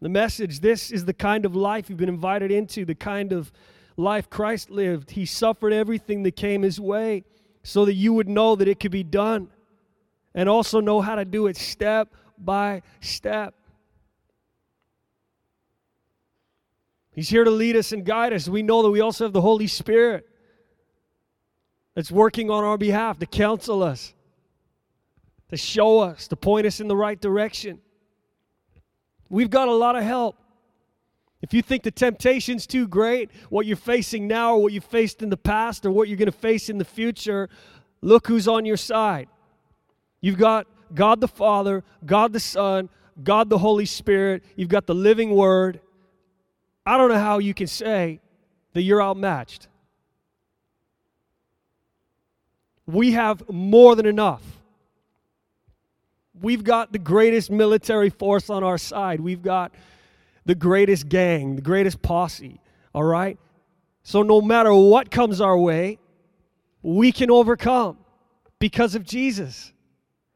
The 0.00 0.08
message 0.08 0.60
this 0.60 0.90
is 0.90 1.04
the 1.04 1.12
kind 1.12 1.44
of 1.44 1.54
life 1.54 1.90
you've 1.90 1.98
been 1.98 2.08
invited 2.08 2.50
into, 2.50 2.86
the 2.86 2.94
kind 2.94 3.34
of 3.34 3.52
life 3.98 4.30
Christ 4.30 4.70
lived. 4.70 5.10
He 5.10 5.26
suffered 5.26 5.74
everything 5.74 6.22
that 6.22 6.36
came 6.36 6.62
his 6.62 6.80
way 6.80 7.24
so 7.62 7.84
that 7.84 7.92
you 7.92 8.14
would 8.14 8.30
know 8.30 8.56
that 8.56 8.66
it 8.66 8.80
could 8.80 8.92
be 8.92 9.04
done 9.04 9.50
and 10.36 10.50
also 10.50 10.80
know 10.80 11.00
how 11.00 11.14
to 11.16 11.24
do 11.24 11.48
it 11.48 11.56
step 11.56 12.14
by 12.38 12.82
step. 13.00 13.54
He's 17.12 17.30
here 17.30 17.44
to 17.44 17.50
lead 17.50 17.74
us 17.76 17.92
and 17.92 18.04
guide 18.04 18.34
us. 18.34 18.46
We 18.46 18.62
know 18.62 18.82
that 18.82 18.90
we 18.90 19.00
also 19.00 19.24
have 19.24 19.32
the 19.32 19.40
Holy 19.40 19.66
Spirit 19.66 20.28
that's 21.94 22.12
working 22.12 22.50
on 22.50 22.62
our 22.62 22.76
behalf 22.76 23.18
to 23.20 23.26
counsel 23.26 23.82
us, 23.82 24.12
to 25.48 25.56
show 25.56 26.00
us, 26.00 26.28
to 26.28 26.36
point 26.36 26.66
us 26.66 26.78
in 26.78 26.88
the 26.88 26.96
right 26.96 27.18
direction. 27.18 27.80
We've 29.30 29.48
got 29.48 29.68
a 29.68 29.74
lot 29.74 29.96
of 29.96 30.04
help. 30.04 30.36
If 31.40 31.54
you 31.54 31.62
think 31.62 31.82
the 31.82 31.90
temptation's 31.90 32.66
too 32.66 32.86
great, 32.86 33.30
what 33.48 33.64
you're 33.64 33.76
facing 33.76 34.28
now 34.28 34.54
or 34.54 34.62
what 34.62 34.74
you 34.74 34.82
faced 34.82 35.22
in 35.22 35.30
the 35.30 35.36
past 35.38 35.86
or 35.86 35.90
what 35.90 36.08
you're 36.08 36.18
going 36.18 36.26
to 36.26 36.32
face 36.32 36.68
in 36.68 36.76
the 36.76 36.84
future, 36.84 37.48
look 38.02 38.26
who's 38.26 38.46
on 38.46 38.66
your 38.66 38.76
side. 38.76 39.28
You've 40.26 40.38
got 40.38 40.66
God 40.92 41.20
the 41.20 41.28
Father, 41.28 41.84
God 42.04 42.32
the 42.32 42.40
Son, 42.40 42.88
God 43.22 43.48
the 43.48 43.58
Holy 43.58 43.86
Spirit. 43.86 44.42
You've 44.56 44.68
got 44.68 44.84
the 44.84 44.92
living 44.92 45.30
Word. 45.30 45.78
I 46.84 46.96
don't 46.96 47.10
know 47.10 47.20
how 47.20 47.38
you 47.38 47.54
can 47.54 47.68
say 47.68 48.18
that 48.72 48.82
you're 48.82 49.00
outmatched. 49.00 49.68
We 52.86 53.12
have 53.12 53.48
more 53.48 53.94
than 53.94 54.04
enough. 54.04 54.42
We've 56.42 56.64
got 56.64 56.90
the 56.90 56.98
greatest 56.98 57.48
military 57.48 58.10
force 58.10 58.50
on 58.50 58.64
our 58.64 58.78
side. 58.78 59.20
We've 59.20 59.42
got 59.42 59.70
the 60.44 60.56
greatest 60.56 61.08
gang, 61.08 61.54
the 61.54 61.62
greatest 61.62 62.02
posse, 62.02 62.60
all 62.92 63.04
right? 63.04 63.38
So 64.02 64.24
no 64.24 64.40
matter 64.40 64.74
what 64.74 65.08
comes 65.08 65.40
our 65.40 65.56
way, 65.56 66.00
we 66.82 67.12
can 67.12 67.30
overcome 67.30 67.98
because 68.58 68.96
of 68.96 69.04
Jesus. 69.04 69.72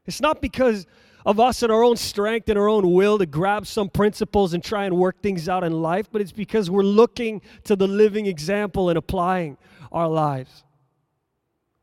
It's 0.05 0.21
not 0.21 0.41
because 0.41 0.85
of 1.25 1.39
us 1.39 1.61
and 1.61 1.71
our 1.71 1.83
own 1.83 1.97
strength 1.97 2.49
and 2.49 2.57
our 2.57 2.67
own 2.67 2.93
will 2.93 3.17
to 3.19 3.25
grab 3.25 3.67
some 3.67 3.89
principles 3.89 4.53
and 4.53 4.63
try 4.63 4.85
and 4.85 4.97
work 4.97 5.21
things 5.21 5.47
out 5.47 5.63
in 5.63 5.81
life, 5.81 6.07
but 6.11 6.21
it's 6.21 6.31
because 6.31 6.69
we're 6.69 6.81
looking 6.81 7.41
to 7.65 7.75
the 7.75 7.87
living 7.87 8.25
example 8.25 8.89
and 8.89 8.97
applying 8.97 9.57
our 9.91 10.07
lives. 10.07 10.63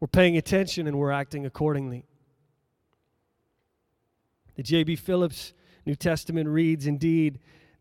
We're 0.01 0.09
paying 0.09 0.37
attention 0.37 0.87
and 0.87 0.99
we're 0.99 1.13
acting 1.13 1.47
accordingly. 1.47 2.05
The 4.57 4.63
J.B. 4.63 4.97
Phillips 4.97 5.53
New 5.87 5.95
Testament 5.95 6.49
reads, 6.49 6.87
Indeed, 6.87 7.39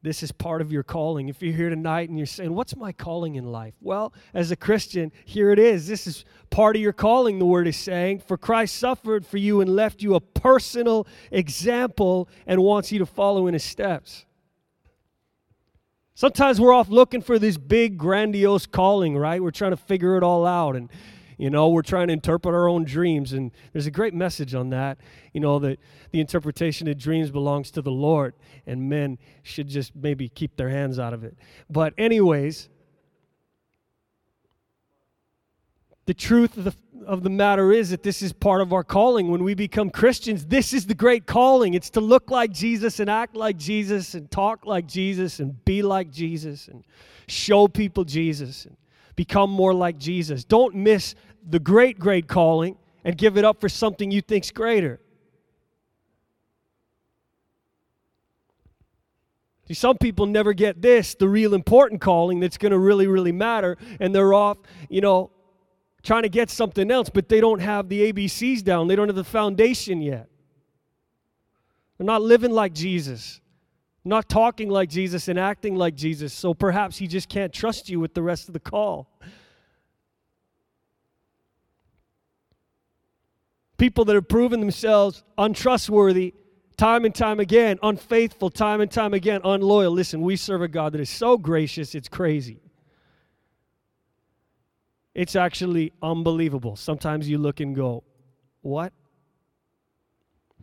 this 0.08 0.24
is 0.24 0.32
part 0.32 0.62
of 0.62 0.72
your 0.72 0.84
calling. 0.84 1.28
If 1.28 1.42
you're 1.42 1.54
here 1.54 1.70
tonight 1.70 2.08
and 2.10 2.18
you're 2.18 2.26
saying, 2.26 2.54
What's 2.54 2.76
my 2.76 2.92
calling 2.92 3.36
in 3.36 3.52
life? 3.52 3.74
Well, 3.82 4.14
as 4.34 4.52
a 4.52 4.56
Christian, 4.56 5.12
here 5.26 5.52
it 5.52 5.60
is. 5.60 5.88
This 5.88 6.08
is 6.08 6.24
part 6.50 6.76
of 6.76 6.82
your 6.82 6.94
calling, 6.94 7.40
the 7.40 7.46
word 7.46 7.68
is 7.68 7.76
saying. 7.76 8.20
For 8.20 8.38
Christ 8.38 8.76
suffered 8.78 9.26
for 9.26 9.38
you 9.38 9.60
and 9.62 9.76
left 9.76 10.02
you 10.02 10.16
a 10.16 10.22
personal 10.22 11.06
example 11.32 12.30
and 12.46 12.64
wants 12.64 12.92
you 12.92 13.00
to 13.00 13.06
follow 13.06 13.48
in 13.48 13.54
his 13.54 13.64
steps. 13.64 14.26
Sometimes 16.16 16.60
we're 16.60 16.74
off 16.74 16.90
looking 16.90 17.22
for 17.22 17.38
this 17.38 17.58
big, 17.58 17.98
grandiose 17.98 18.66
calling, 18.66 19.16
right? 19.16 19.44
We're 19.44 19.52
trying 19.52 19.72
to 19.72 19.78
figure 19.78 20.18
it 20.18 20.24
all 20.24 20.48
out. 20.48 20.76
And 20.76 20.90
you 21.38 21.50
know, 21.50 21.70
we're 21.70 21.84
trying 21.84 22.08
to 22.08 22.14
interpret 22.14 22.54
our 22.54 22.68
own 22.68 22.84
dreams, 22.84 23.34
and 23.34 23.52
there's 23.72 23.86
a 23.86 23.92
great 23.92 24.14
message 24.14 24.56
on 24.56 24.70
that. 24.72 24.98
You 25.34 25.40
know, 25.40 25.60
that 25.60 25.80
the 26.12 26.20
interpretation 26.20 26.88
of 26.88 26.98
dreams 26.98 27.30
belongs 27.30 27.72
to 27.72 27.82
the 27.82 27.92
Lord, 27.92 28.34
and 28.66 28.90
men 28.90 29.20
should 29.44 29.68
just 29.68 29.96
maybe 29.96 30.30
keep 30.30 30.56
their 30.56 30.70
hands 30.70 30.98
out 30.98 31.14
of 31.14 31.24
it. 31.24 31.38
But, 31.70 31.94
anyways, 31.98 32.70
the 36.06 36.14
truth 36.14 36.58
of 36.58 36.64
the 36.64 36.74
of 37.06 37.24
the 37.24 37.30
matter 37.30 37.72
is 37.72 37.90
that 37.92 38.04
this 38.04 38.22
is 38.22 38.34
part 38.34 38.62
of 38.62 38.74
our 38.74 38.84
calling. 38.84 39.30
When 39.30 39.44
we 39.44 39.54
become 39.54 39.90
Christians, 39.90 40.46
this 40.46 40.74
is 40.74 40.86
the 40.86 40.94
great 40.94 41.26
calling. 41.26 41.74
It's 41.74 41.90
to 41.92 42.02
look 42.02 42.30
like 42.30 42.52
Jesus 42.52 43.00
and 43.00 43.10
act 43.10 43.36
like 43.36 43.58
Jesus 43.58 44.14
and 44.14 44.30
talk 44.30 44.66
like 44.66 44.88
Jesus 44.88 45.40
and 45.40 45.64
be 45.64 45.82
like 45.82 46.12
Jesus 46.12 46.68
and 46.68 46.84
show 47.28 47.68
people 47.68 48.04
Jesus 48.04 48.66
and 48.66 48.76
become 49.16 49.50
more 49.50 49.74
like 49.74 49.98
Jesus. 49.98 50.44
Don't 50.44 50.76
miss 50.76 51.16
the 51.50 51.60
great, 51.60 51.98
great 51.98 52.28
calling 52.28 52.78
and 53.04 53.18
give 53.18 53.38
it 53.38 53.46
up 53.46 53.62
for 53.62 53.70
something 53.70 54.12
you 54.12 54.22
think's 54.22 54.52
greater. 54.52 55.00
See, 59.68 59.74
some 59.74 59.98
people 59.98 60.26
never 60.26 60.54
get 60.54 60.82
this, 60.82 61.16
the 61.16 61.28
real 61.28 61.54
important 61.54 62.00
calling 62.00 62.40
that's 62.40 62.58
going 62.58 62.72
to 62.72 62.80
really, 62.80 63.08
really 63.08 63.34
matter, 63.34 63.78
and 64.00 64.16
they're 64.16 64.34
off, 64.34 64.58
you 64.90 65.02
know, 65.02 65.32
trying 66.04 66.24
to 66.24 66.30
get 66.30 66.50
something 66.50 66.90
else, 66.90 67.10
but 67.10 67.28
they 67.28 67.42
don't 67.42 67.60
have 67.60 67.90
the 67.90 68.12
ABCs 68.12 68.64
down. 68.64 68.88
They 68.88 68.96
don't 68.96 69.10
have 69.10 69.16
the 69.16 69.26
foundation 69.26 70.02
yet. 70.02 70.30
They're 71.98 72.06
not 72.06 72.22
living 72.22 72.52
like 72.52 72.74
Jesus, 72.74 73.42
not 74.06 74.30
talking 74.30 74.70
like 74.70 74.90
Jesus, 74.90 75.28
and 75.28 75.38
acting 75.38 75.76
like 75.76 75.96
Jesus. 75.96 76.34
So 76.34 76.54
perhaps 76.54 76.98
He 76.98 77.08
just 77.08 77.28
can't 77.28 77.52
trust 77.52 77.90
you 77.90 78.00
with 78.00 78.14
the 78.14 78.22
rest 78.22 78.48
of 78.48 78.54
the 78.54 78.60
call. 78.62 79.20
People 83.78 84.06
that 84.06 84.16
have 84.16 84.28
proven 84.28 84.60
themselves 84.60 85.24
untrustworthy 85.38 86.34
time 86.78 87.06
and 87.06 87.14
time 87.14 87.40
again, 87.40 87.80
unfaithful 87.82 88.50
time 88.50 88.82
and 88.82 88.90
time 88.90 89.14
again, 89.14 89.42
unloyal. 89.44 89.92
Listen, 89.92 90.22
we 90.22 90.36
serve 90.36 90.62
a 90.62 90.68
God 90.68 90.94
that 90.94 91.02
is 91.02 91.10
so 91.10 91.38
gracious, 91.38 91.96
it's 91.96 92.08
crazy. 92.08 92.62
It's 95.16 95.36
actually 95.36 95.94
unbelievable. 96.02 96.76
Sometimes 96.76 97.28
you 97.28 97.40
look 97.40 97.60
and 97.60 97.76
go, 97.76 98.04
What? 98.62 98.94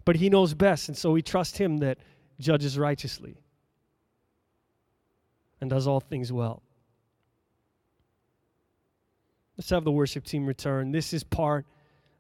But 0.05 0.17
He 0.17 0.31
knows 0.31 0.55
best, 0.55 0.89
and 0.89 0.97
so 0.97 1.11
we 1.11 1.23
trust 1.23 1.59
Him 1.59 1.79
that 1.79 1.99
judges 2.39 2.79
righteously 2.79 3.37
and 5.61 5.69
does 5.69 5.87
all 5.87 6.01
things 6.01 6.33
well. 6.33 6.63
Let's 9.57 9.71
have 9.71 9.85
the 9.85 9.93
worship 9.93 10.25
team 10.25 10.47
return. 10.47 10.93
This 10.93 11.13
is 11.13 11.25
part 11.25 11.67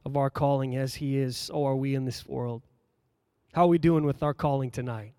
of 0.04 0.16
our 0.16 0.30
calling 0.30 0.76
as 0.76 0.94
He 0.94 1.18
is, 1.18 1.36
so 1.36 1.64
are 1.66 1.76
we 1.76 1.94
in 1.94 2.04
this 2.04 2.26
world. 2.26 2.62
How 3.52 3.62
are 3.62 3.68
we 3.68 3.78
doing 3.78 4.04
with 4.04 4.22
our 4.22 4.34
calling 4.34 4.70
tonight? 4.70 5.14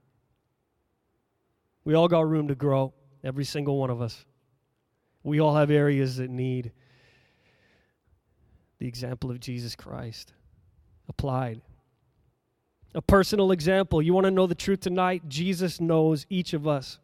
We 1.84 1.94
all 1.94 2.08
got 2.08 2.28
room 2.28 2.48
to 2.50 2.56
grow, 2.56 2.94
every 3.24 3.46
single 3.46 3.78
one 3.78 3.90
of 3.90 4.02
us. 4.02 4.26
We 5.24 5.40
all 5.40 5.56
have 5.56 5.72
areas 5.72 6.18
that 6.18 6.30
need 6.30 6.72
the 8.80 8.88
example 8.88 9.32
of 9.32 9.40
Jesus 9.40 9.76
Christ 9.76 10.34
applied. 11.08 11.62
A 12.94 13.02
personal 13.02 13.52
example. 13.52 14.02
You 14.02 14.14
want 14.14 14.26
to 14.26 14.32
know 14.32 14.48
the 14.48 14.56
truth 14.56 14.82
tonight? 14.82 15.24
Jesus 15.28 15.82
knows 15.82 16.26
each 16.30 16.54
of 16.54 16.68
us. 16.68 17.00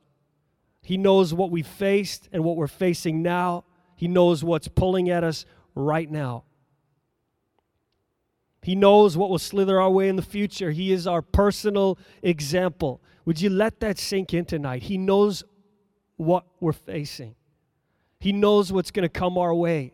He 0.82 0.98
knows 0.98 1.34
what 1.34 1.52
we 1.52 1.64
faced 1.64 2.30
and 2.32 2.44
what 2.44 2.56
we're 2.56 2.68
facing 2.68 3.22
now. 3.22 3.66
He 3.96 4.08
knows 4.08 4.44
what's 4.44 4.68
pulling 4.68 5.10
at 5.10 5.24
us 5.24 5.46
right 5.76 6.10
now. 6.10 6.44
He 8.62 8.76
knows 8.76 9.18
what 9.18 9.30
will 9.30 9.40
slither 9.40 9.82
our 9.82 9.90
way 9.90 10.08
in 10.08 10.16
the 10.16 10.22
future. 10.22 10.72
He 10.72 10.92
is 10.92 11.08
our 11.08 11.22
personal 11.22 11.98
example. 12.22 13.02
Would 13.26 13.42
you 13.42 13.50
let 13.50 13.80
that 13.80 13.98
sink 13.98 14.34
in 14.34 14.46
tonight? 14.46 14.84
He 14.84 14.98
knows 14.98 15.44
what 16.18 16.46
we're 16.60 16.72
facing, 16.72 17.36
He 18.20 18.32
knows 18.32 18.72
what's 18.72 18.92
going 18.92 19.04
to 19.04 19.10
come 19.10 19.38
our 19.38 19.54
way. 19.54 19.94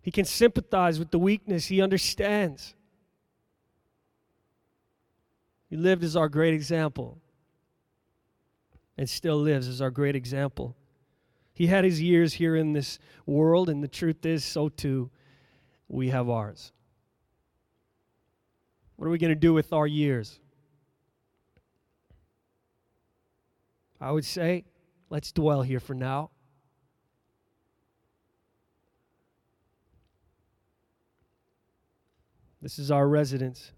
He 0.00 0.10
can 0.10 0.26
sympathize 0.26 0.98
with 0.98 1.10
the 1.10 1.18
weakness, 1.18 1.66
He 1.66 1.80
understands. 1.80 2.74
He 5.70 5.76
lived 5.76 6.04
as 6.04 6.14
our 6.14 6.28
great 6.28 6.54
example 6.54 7.18
and 8.96 9.10
still 9.10 9.38
lives 9.38 9.66
as 9.66 9.80
our 9.80 9.90
great 9.90 10.14
example. 10.14 10.76
He 11.52 11.66
had 11.66 11.84
his 11.84 12.00
years 12.00 12.34
here 12.34 12.54
in 12.54 12.74
this 12.74 13.00
world, 13.26 13.68
and 13.68 13.82
the 13.82 13.88
truth 13.88 14.24
is, 14.24 14.44
so 14.44 14.68
too 14.68 15.10
we 15.88 16.08
have 16.10 16.28
ours. 16.28 16.72
What 18.96 19.06
are 19.06 19.10
we 19.10 19.18
going 19.18 19.30
to 19.30 19.34
do 19.34 19.52
with 19.52 19.72
our 19.72 19.86
years? 19.86 20.38
I 24.00 24.10
would 24.10 24.24
say, 24.24 24.64
let's 25.10 25.32
dwell 25.32 25.62
here 25.62 25.80
for 25.80 25.94
now. 25.94 26.30
This 32.60 32.78
is 32.78 32.90
our 32.90 33.06
residence. 33.06 33.72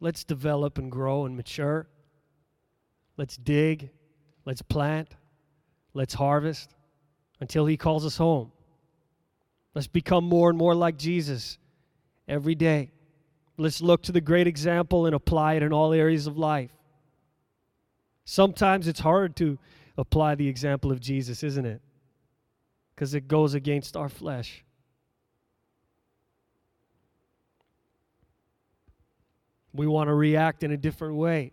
Let's 0.00 0.22
develop 0.22 0.78
and 0.78 0.90
grow 0.90 1.26
and 1.26 1.36
mature. 1.36 1.88
Let's 3.16 3.36
dig. 3.36 3.90
Let's 4.44 4.62
plant. 4.62 5.16
Let's 5.94 6.14
harvest 6.14 6.74
until 7.40 7.66
He 7.66 7.76
calls 7.76 8.06
us 8.06 8.16
home. 8.16 8.52
Let's 9.78 9.86
become 9.86 10.24
more 10.24 10.48
and 10.48 10.58
more 10.58 10.74
like 10.74 10.98
Jesus 10.98 11.56
every 12.26 12.56
day. 12.56 12.90
Let's 13.58 13.80
look 13.80 14.02
to 14.02 14.10
the 14.10 14.20
great 14.20 14.48
example 14.48 15.06
and 15.06 15.14
apply 15.14 15.54
it 15.54 15.62
in 15.62 15.72
all 15.72 15.92
areas 15.92 16.26
of 16.26 16.36
life. 16.36 16.72
Sometimes 18.24 18.88
it's 18.88 18.98
hard 18.98 19.36
to 19.36 19.56
apply 19.96 20.34
the 20.34 20.48
example 20.48 20.90
of 20.90 20.98
Jesus, 20.98 21.44
isn't 21.44 21.64
it? 21.64 21.80
Because 22.92 23.14
it 23.14 23.28
goes 23.28 23.54
against 23.54 23.96
our 23.96 24.08
flesh. 24.08 24.64
We 29.72 29.86
want 29.86 30.08
to 30.08 30.14
react 30.14 30.64
in 30.64 30.72
a 30.72 30.76
different 30.76 31.14
way. 31.14 31.52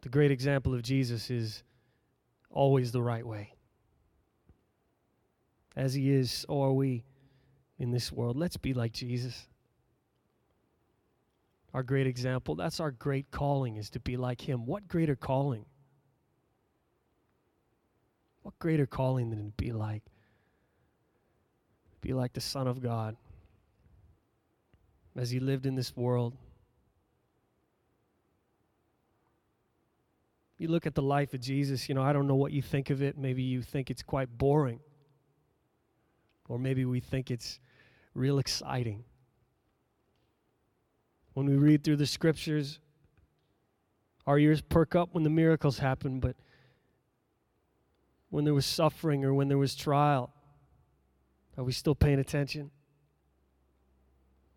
The 0.00 0.08
great 0.08 0.30
example 0.30 0.72
of 0.72 0.80
Jesus 0.80 1.30
is 1.30 1.62
always 2.50 2.90
the 2.90 3.02
right 3.02 3.26
way 3.26 3.53
as 5.76 5.94
he 5.94 6.10
is, 6.10 6.30
so 6.30 6.62
are 6.62 6.72
we 6.72 7.04
in 7.78 7.90
this 7.90 8.12
world. 8.12 8.36
Let's 8.36 8.56
be 8.56 8.74
like 8.74 8.92
Jesus. 8.92 9.48
Our 11.72 11.82
great 11.82 12.06
example, 12.06 12.54
that's 12.54 12.78
our 12.78 12.92
great 12.92 13.30
calling, 13.30 13.76
is 13.76 13.90
to 13.90 14.00
be 14.00 14.16
like 14.16 14.40
him. 14.40 14.64
What 14.64 14.86
greater 14.86 15.16
calling? 15.16 15.64
What 18.42 18.58
greater 18.58 18.86
calling 18.86 19.30
than 19.30 19.46
to 19.46 19.52
be 19.56 19.72
like? 19.72 20.02
Be 22.00 22.12
like 22.12 22.32
the 22.32 22.40
Son 22.40 22.68
of 22.68 22.80
God 22.80 23.16
as 25.16 25.30
he 25.30 25.40
lived 25.40 25.66
in 25.66 25.74
this 25.74 25.96
world. 25.96 26.36
You 30.58 30.68
look 30.68 30.86
at 30.86 30.94
the 30.94 31.02
life 31.02 31.34
of 31.34 31.40
Jesus, 31.40 31.88
you 31.88 31.94
know, 31.94 32.02
I 32.02 32.12
don't 32.12 32.28
know 32.28 32.36
what 32.36 32.52
you 32.52 32.62
think 32.62 32.90
of 32.90 33.02
it. 33.02 33.18
Maybe 33.18 33.42
you 33.42 33.62
think 33.62 33.90
it's 33.90 34.02
quite 34.02 34.38
boring. 34.38 34.80
Or 36.48 36.58
maybe 36.58 36.84
we 36.84 37.00
think 37.00 37.30
it's 37.30 37.60
real 38.14 38.38
exciting. 38.38 39.04
When 41.32 41.46
we 41.46 41.56
read 41.56 41.82
through 41.82 41.96
the 41.96 42.06
scriptures, 42.06 42.78
our 44.26 44.38
ears 44.38 44.60
perk 44.60 44.94
up 44.94 45.10
when 45.12 45.24
the 45.24 45.30
miracles 45.30 45.78
happen, 45.78 46.20
but 46.20 46.36
when 48.30 48.44
there 48.44 48.54
was 48.54 48.66
suffering 48.66 49.24
or 49.24 49.34
when 49.34 49.48
there 49.48 49.58
was 49.58 49.74
trial, 49.74 50.32
are 51.56 51.64
we 51.64 51.72
still 51.72 51.94
paying 51.94 52.18
attention? 52.18 52.70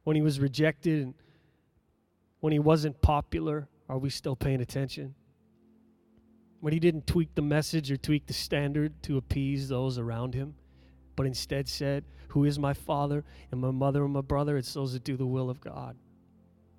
When 0.03 0.15
he 0.15 0.21
was 0.21 0.39
rejected 0.39 1.03
and 1.03 1.13
when 2.39 2.53
he 2.53 2.59
wasn't 2.59 3.01
popular, 3.01 3.67
are 3.89 3.97
we 3.97 4.09
still 4.09 4.35
paying 4.35 4.61
attention? 4.61 5.15
When 6.59 6.73
he 6.73 6.79
didn't 6.79 7.07
tweak 7.07 7.35
the 7.35 7.41
message 7.41 7.91
or 7.91 7.97
tweak 7.97 8.27
the 8.27 8.33
standard 8.33 9.01
to 9.03 9.17
appease 9.17 9.69
those 9.69 9.97
around 9.97 10.33
him? 10.33 10.55
But 11.17 11.25
instead 11.25 11.67
said, 11.67 12.05
Who 12.29 12.45
is 12.45 12.57
my 12.57 12.73
father 12.73 13.25
and 13.51 13.59
my 13.59 13.71
mother 13.71 14.05
and 14.05 14.13
my 14.13 14.21
brother? 14.21 14.55
It's 14.55 14.73
those 14.73 14.93
that 14.93 15.03
do 15.03 15.17
the 15.17 15.25
will 15.25 15.49
of 15.49 15.59
God. 15.59 15.97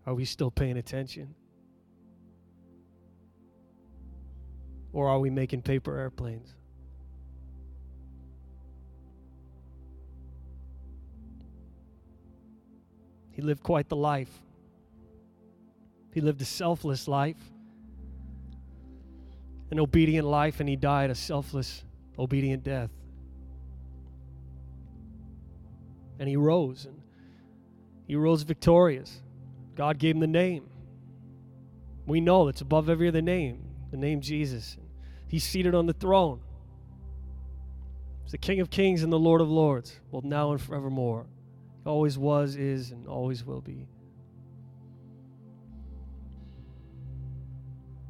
Are 0.07 0.15
we 0.15 0.25
still 0.25 0.51
paying 0.51 0.79
attention? 0.79 1.35
Or 4.95 5.09
are 5.09 5.19
we 5.19 5.29
making 5.29 5.63
paper 5.63 5.99
airplanes? 5.99 6.55
He 13.33 13.43
lived 13.43 13.63
quite 13.63 13.89
the 13.89 13.97
life. 13.97 14.31
He 16.15 16.21
lived 16.21 16.41
a 16.41 16.45
selfless 16.45 17.07
life, 17.07 17.37
an 19.71 19.79
obedient 19.79 20.27
life, 20.27 20.59
and 20.61 20.69
he 20.69 20.75
died 20.75 21.11
a 21.11 21.15
selfless, 21.15 21.85
obedient 22.19 22.65
death. 22.65 22.91
And 26.19 26.29
he 26.29 26.37
rose 26.37 26.85
and 26.85 27.01
he 28.07 28.17
rose 28.17 28.43
victorious. 28.43 29.23
God 29.75 29.99
gave 29.99 30.15
him 30.15 30.21
the 30.21 30.27
name. 30.27 30.69
We 32.07 32.21
know 32.21 32.49
it's 32.49 32.63
above 32.63 32.89
every 32.89 33.09
other 33.09 33.21
name, 33.21 33.63
the 33.91 33.99
name 33.99 34.21
Jesus. 34.21 34.79
He's 35.29 35.45
seated 35.45 35.75
on 35.75 35.87
the 35.87 35.93
throne. 35.93 36.41
He's 38.23 38.33
the 38.33 38.39
King 38.39 38.61
of 38.61 38.71
kings 38.71 39.03
and 39.03 39.13
the 39.13 39.19
Lord 39.19 39.41
of 39.41 39.51
lords, 39.51 40.01
both 40.11 40.25
now 40.25 40.53
and 40.53 40.61
forevermore. 40.61 41.27
He 41.85 41.91
always 41.91 42.17
was, 42.17 42.57
is, 42.57 42.91
and 42.91 43.07
always 43.07 43.45
will 43.45 43.61
be. 43.61 43.87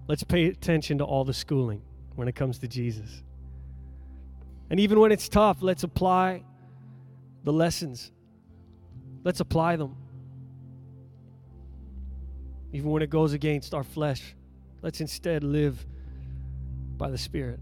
Let's 0.06 0.22
pay 0.22 0.46
attention 0.46 0.98
to 0.98 1.04
all 1.04 1.24
the 1.24 1.34
schooling 1.34 1.82
when 2.14 2.28
it 2.28 2.34
comes 2.34 2.58
to 2.60 2.68
Jesus. 2.68 3.22
And 4.70 4.80
even 4.80 5.00
when 5.00 5.12
it's 5.12 5.28
tough, 5.28 5.58
let's 5.60 5.82
apply 5.82 6.44
the 7.48 7.52
lessons. 7.54 8.12
Let's 9.24 9.40
apply 9.40 9.76
them. 9.76 9.96
Even 12.74 12.90
when 12.90 13.00
it 13.00 13.08
goes 13.08 13.32
against 13.32 13.72
our 13.72 13.82
flesh, 13.82 14.34
let's 14.82 15.00
instead 15.00 15.42
live 15.42 15.86
by 16.98 17.08
the 17.08 17.16
Spirit. 17.16 17.58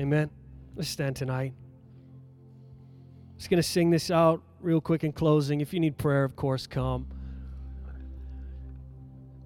Amen. 0.00 0.30
Let's 0.74 0.88
stand 0.88 1.16
tonight. 1.16 1.52
I'm 1.52 3.36
just 3.36 3.50
going 3.50 3.62
to 3.62 3.68
sing 3.68 3.90
this 3.90 4.10
out 4.10 4.40
real 4.62 4.80
quick 4.80 5.04
in 5.04 5.12
closing. 5.12 5.60
If 5.60 5.74
you 5.74 5.80
need 5.80 5.98
prayer, 5.98 6.24
of 6.24 6.34
course, 6.34 6.66
come. 6.66 7.08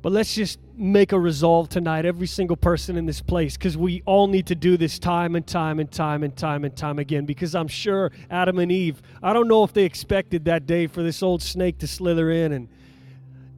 But 0.03 0.11
let's 0.11 0.35
just 0.35 0.59
make 0.75 1.13
a 1.13 1.19
resolve 1.19 1.69
tonight, 1.69 2.05
every 2.05 2.27
single 2.27 2.57
person 2.57 2.97
in 2.97 3.07
this 3.07 3.21
place, 3.21 3.57
because 3.57 3.77
we 3.77 4.03
all 4.05 4.27
need 4.27 4.49
to 4.49 4.57
do 4.57 4.77
this 4.77 4.99
time 4.99 5.37
and 5.37 5.47
time 5.47 5.79
and 5.79 5.91
time 5.91 6.25
and 6.25 6.37
time 6.37 6.65
and 6.65 6.77
time 6.77 6.99
again. 6.99 7.25
Because 7.25 7.55
I'm 7.55 7.69
sure 7.69 8.11
Adam 8.29 8.59
and 8.59 8.73
Eve, 8.73 9.01
I 9.23 9.33
don't 9.33 9.47
know 9.47 9.63
if 9.63 9.73
they 9.73 9.85
expected 9.85 10.47
that 10.47 10.67
day 10.67 10.89
for 10.89 11.05
this 11.05 11.23
old 11.23 11.41
snake 11.41 11.79
to 11.79 11.87
slither 11.87 12.33
in 12.33 12.51
and 12.51 12.69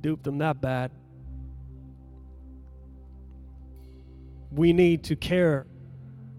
dupe 0.02 0.22
them 0.22 0.36
that 0.38 0.60
bad. 0.60 0.90
We 4.52 4.74
need 4.74 5.02
to 5.04 5.16
care 5.16 5.66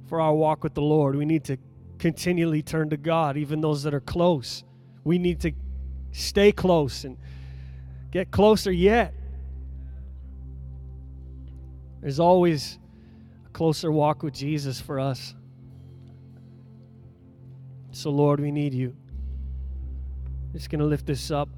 for 0.07 0.21
our 0.21 0.35
walk 0.35 0.63
with 0.63 0.75
the 0.75 0.83
Lord. 0.83 1.15
We 1.15 1.25
need 1.25 1.45
to 1.45 1.57
continually 1.97 2.61
turn 2.61 2.91
to 2.91 2.97
God, 2.97 3.37
even 3.37 3.59
those 3.59 3.81
that 3.83 3.93
are 3.95 3.99
close. 3.99 4.63
We 5.03 5.17
need 5.17 5.39
to 5.41 5.51
stay 6.11 6.51
close 6.51 7.05
and 7.05 7.17
get 8.11 8.29
closer 8.29 8.71
yet. 8.71 9.15
There's 12.05 12.19
always 12.19 12.77
a 13.47 13.49
closer 13.49 13.91
walk 13.91 14.21
with 14.21 14.35
Jesus 14.35 14.79
for 14.79 14.99
us. 14.99 15.33
So, 17.93 18.11
Lord, 18.11 18.39
we 18.39 18.51
need 18.51 18.75
you. 18.75 18.95
Just 20.53 20.69
going 20.69 20.81
to 20.81 20.85
lift 20.85 21.07
this 21.07 21.31
up. 21.31 21.49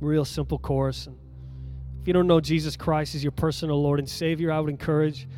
Real 0.00 0.24
simple 0.24 0.58
chorus. 0.58 1.06
And 1.06 1.16
if 2.00 2.08
you 2.08 2.12
don't 2.12 2.26
know 2.26 2.40
Jesus 2.40 2.76
Christ 2.76 3.14
as 3.14 3.22
your 3.22 3.30
personal 3.30 3.80
Lord 3.80 4.00
and 4.00 4.08
Savior, 4.08 4.50
I 4.50 4.58
would 4.58 4.68
encourage 4.68 5.28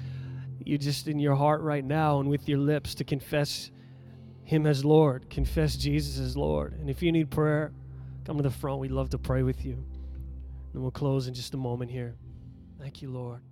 you 0.65 0.79
just 0.79 1.07
in 1.07 1.19
your 1.19 1.35
heart 1.35 1.61
right 1.61 1.85
now 1.85 2.21
and 2.21 2.31
with 2.31 2.49
your 2.49 2.61
lips 2.61 2.95
to 2.95 3.05
confess 3.05 3.71
Him 4.45 4.67
as 4.67 4.87
Lord. 4.87 5.29
Confess 5.29 5.77
Jesus 5.77 6.19
as 6.19 6.35
Lord. 6.35 6.73
And 6.81 6.89
if 6.89 7.03
you 7.03 7.13
need 7.13 7.31
prayer, 7.31 7.75
come 8.25 8.39
to 8.39 8.43
the 8.43 8.51
front. 8.51 8.81
We'd 8.81 8.91
love 8.91 9.11
to 9.11 9.19
pray 9.19 9.43
with 9.43 9.67
you. 9.67 9.85
And 10.73 10.81
we'll 10.81 10.93
close 10.93 11.29
in 11.29 11.35
just 11.35 11.53
a 11.53 11.59
moment 11.59 11.91
here. 11.91 12.15
Thank 12.79 13.03
you, 13.03 13.11
Lord. 13.11 13.43